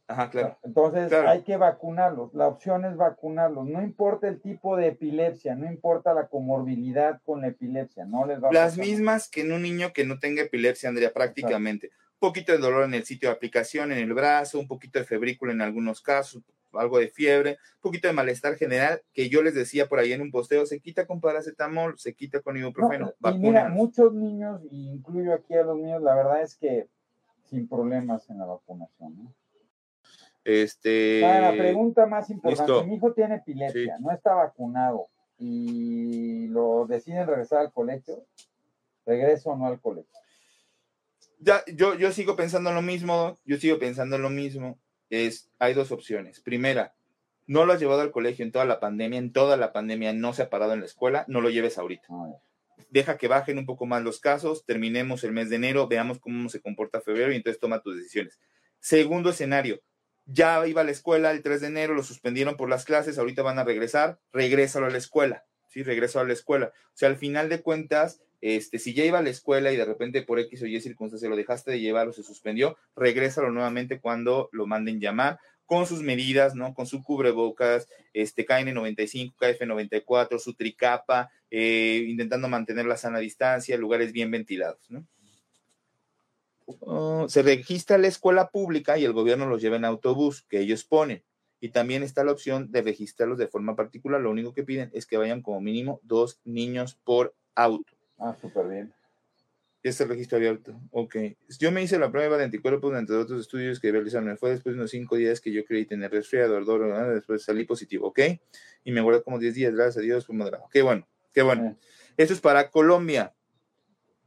[0.09, 0.59] Ajá, claro.
[0.63, 1.29] Entonces Claro.
[1.29, 2.33] hay que vacunarlos.
[2.33, 3.67] La opción es vacunarlos.
[3.67, 8.43] No importa el tipo de epilepsia, no importa la comorbilidad con la epilepsia, no les
[8.43, 11.91] va a Las mismas que en un niño que no tenga epilepsia, Andrea, prácticamente.
[12.21, 15.05] Un poquito de dolor en el sitio de aplicación, en el brazo, un poquito de
[15.05, 16.43] febrícula en algunos casos,
[16.73, 20.23] algo de fiebre, un poquito de malestar general, que yo les decía por ahí en
[20.23, 24.63] un posteo, se quita con paracetamol, se quita con ibuprofeno, No, y mira, muchos niños,
[24.71, 26.89] y incluyo aquí a los niños, la verdad es que
[27.45, 29.17] sin problemas en la vacunación.
[29.17, 29.35] ¿no?
[30.49, 32.87] Este, la pregunta más importante, listo.
[32.87, 35.09] mi hijo tiene epilepsia, no está vacunado
[35.41, 38.25] y lo deciden regresar al colegio,
[39.05, 40.17] regreso o no al colegio.
[41.41, 44.79] ya, yo, yo sigo pensando lo mismo, yo sigo pensando lo mismo.
[45.11, 46.39] Es, hay dos opciones.
[46.39, 46.95] Primera,
[47.49, 50.33] no lo has llevado al colegio en toda la pandemia, en toda la pandemia no
[50.33, 52.07] se ha parado en la escuela, no lo lleves ahorita.
[52.09, 52.41] No,
[52.91, 56.49] deja que bajen un poco más los casos, terminemos el mes de enero, veamos cómo
[56.49, 58.39] se comporta febrero y entonces toma tus decisiones.
[58.79, 59.81] Segundo escenario,
[60.27, 63.43] ya iba a la escuela el 3 de enero, lo suspendieron por las clases, ahorita
[63.43, 65.83] van a regresar, regrésalo a la escuela, ¿sí?
[65.83, 66.73] Regreso a la escuela.
[66.89, 69.85] O sea, al final de cuentas, este, si ya iba a la escuela y de
[69.85, 74.01] repente por X o Y circunstancia lo dejaste de llevar o se suspendió, regrésalo nuevamente
[74.01, 76.75] cuando lo manden llamar con sus medidas, ¿no?
[76.75, 84.13] Con su cubrebocas, este KN95, KF94, su tricapa, eh, intentando mantener la sana distancia, lugares
[84.13, 85.07] bien ventilados, ¿no?
[86.81, 90.85] Oh, se registra la escuela pública y el gobierno los lleva en autobús que ellos
[90.85, 91.23] ponen.
[91.61, 94.21] Y también está la opción de registrarlos de forma particular.
[94.21, 97.93] Lo único que piden es que vayan como mínimo dos niños por auto.
[98.19, 98.93] Ah, súper bien.
[99.83, 100.79] Este registro abierto.
[100.91, 101.17] Ok.
[101.61, 104.37] Yo me hice la prueba de anticuerpos entre otros estudios que realizaron.
[104.37, 107.09] Fue después de unos cinco días que yo creí tener resfriado, ardor, ¿no?
[107.11, 108.19] después salí positivo, ¿ok?
[108.83, 110.69] Y me guardé como 10 días, gracias a Dios, fue moderado.
[110.73, 111.67] Qué bueno, qué bueno.
[111.69, 111.77] Eh,
[112.17, 113.33] Esto es para Colombia.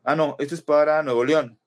[0.04, 1.60] Ah, no, esto es para Nuevo León.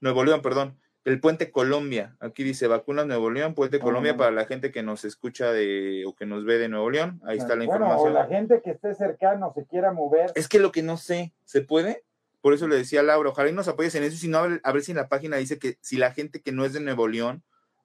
[0.00, 0.78] Nuevo León, perdón.
[1.04, 2.16] El Puente Colombia.
[2.20, 6.04] Aquí dice vacunas Nuevo León, Puente Ah, Colombia para la gente que nos escucha de
[6.06, 7.20] o que nos ve de Nuevo León.
[7.24, 8.10] Ahí está la bueno, información.
[8.10, 10.30] o la gente que esté cercano se quiera mover.
[10.34, 12.04] Es que lo que no sé, ¿se puede?
[12.42, 14.72] Por eso le decía a Laura, ojalá y nos apoyes en eso, si no, a
[14.72, 17.06] ver, si en la página dice que si la gente que no es de Nuevo
[17.08, 17.42] León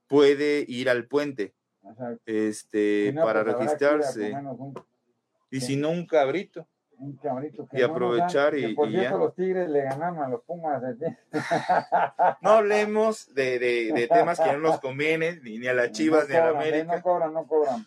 [0.07, 1.53] puede ir al puente,
[2.25, 4.33] este, si no, para pues registrarse.
[4.33, 4.73] un-
[5.51, 5.65] Y sí.
[5.67, 6.67] si no, un cabrito.
[6.99, 9.17] Un cabrito que Y no aprovechar que y- por y cierto, ya.
[9.17, 10.81] los Tigres le ganaron a los Pumas.
[11.01, 11.17] ¿eh?
[12.41, 16.23] No hablemos de, de- de temas que no nos convienen, ni, ni a las Chivas,
[16.27, 16.67] No ni a la cobran, ¿eh?
[16.69, 16.95] América.
[16.95, 17.85] No cobran, no cobran.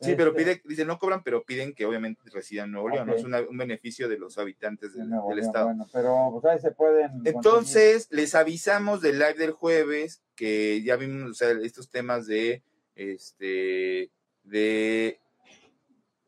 [0.00, 3.08] Sí, pero Este, pide, dice, no cobran, pero piden que obviamente residan en Nuevo León,
[3.08, 3.14] ¿no?
[3.14, 5.66] Es una- un beneficio de los habitantes de del, Nuevo del León, estado.
[5.66, 7.08] Bueno, pero pues ahí se pueden.
[7.10, 7.34] conseguir.
[7.34, 12.62] Entonces, les avisamos del live del jueves, que ya vimos o sea, estos temas de,
[12.94, 14.10] este,
[14.44, 15.18] de,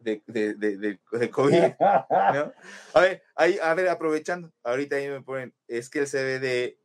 [0.01, 0.77] de, de, de,
[1.13, 1.63] de- COVID,
[2.11, 2.53] ¿no?
[2.95, 6.79] A ver, ahí, a ver, aprovechando, ahorita ahí me ponen, es que el CBD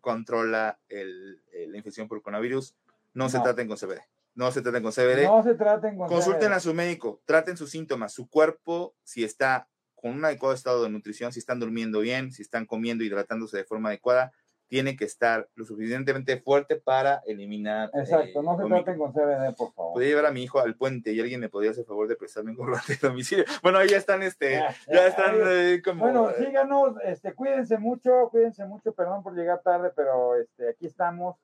[0.00, 2.74] controla el, el- la infección por coronavirus,
[3.14, 4.00] no, se traten con CBD,
[4.34, 5.24] no se traten con CBD.
[5.24, 6.54] no se traten con Consulten CBD.
[6.56, 10.88] a su médico, traten sus síntomas, su cuerpo, si está con un adecuado estado de
[10.90, 14.32] nutrición, si están durmiendo bien, si están comiendo, hidratándose de forma adecuada,
[14.70, 17.90] tiene que estar lo suficientemente fuerte para eliminar.
[17.92, 19.94] Exacto, eh, no se traten con CBD, por favor.
[19.94, 22.52] Podría llevar a mi hijo al puente y alguien me podría hacer favor de prestarme
[22.52, 23.44] un comprobante de domicilio.
[23.64, 26.04] Bueno, ahí ya están, este, ya están eh, como.
[26.04, 30.86] Bueno, eh, síganos, este, cuídense mucho, cuídense mucho, perdón por llegar tarde, pero este, aquí
[30.86, 31.36] estamos.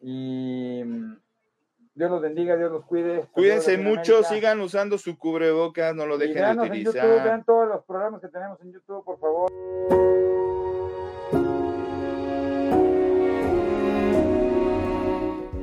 [0.00, 1.16] Y mm,
[1.94, 3.24] Dios los bendiga, Dios los cuide.
[3.30, 7.24] Cuídense mucho, sigan usando su cubrebocas, no lo Y dejen de véanos en YouTube, utilizar.
[7.24, 9.48] vean todos los programas que tenemos en YouTube, por favor.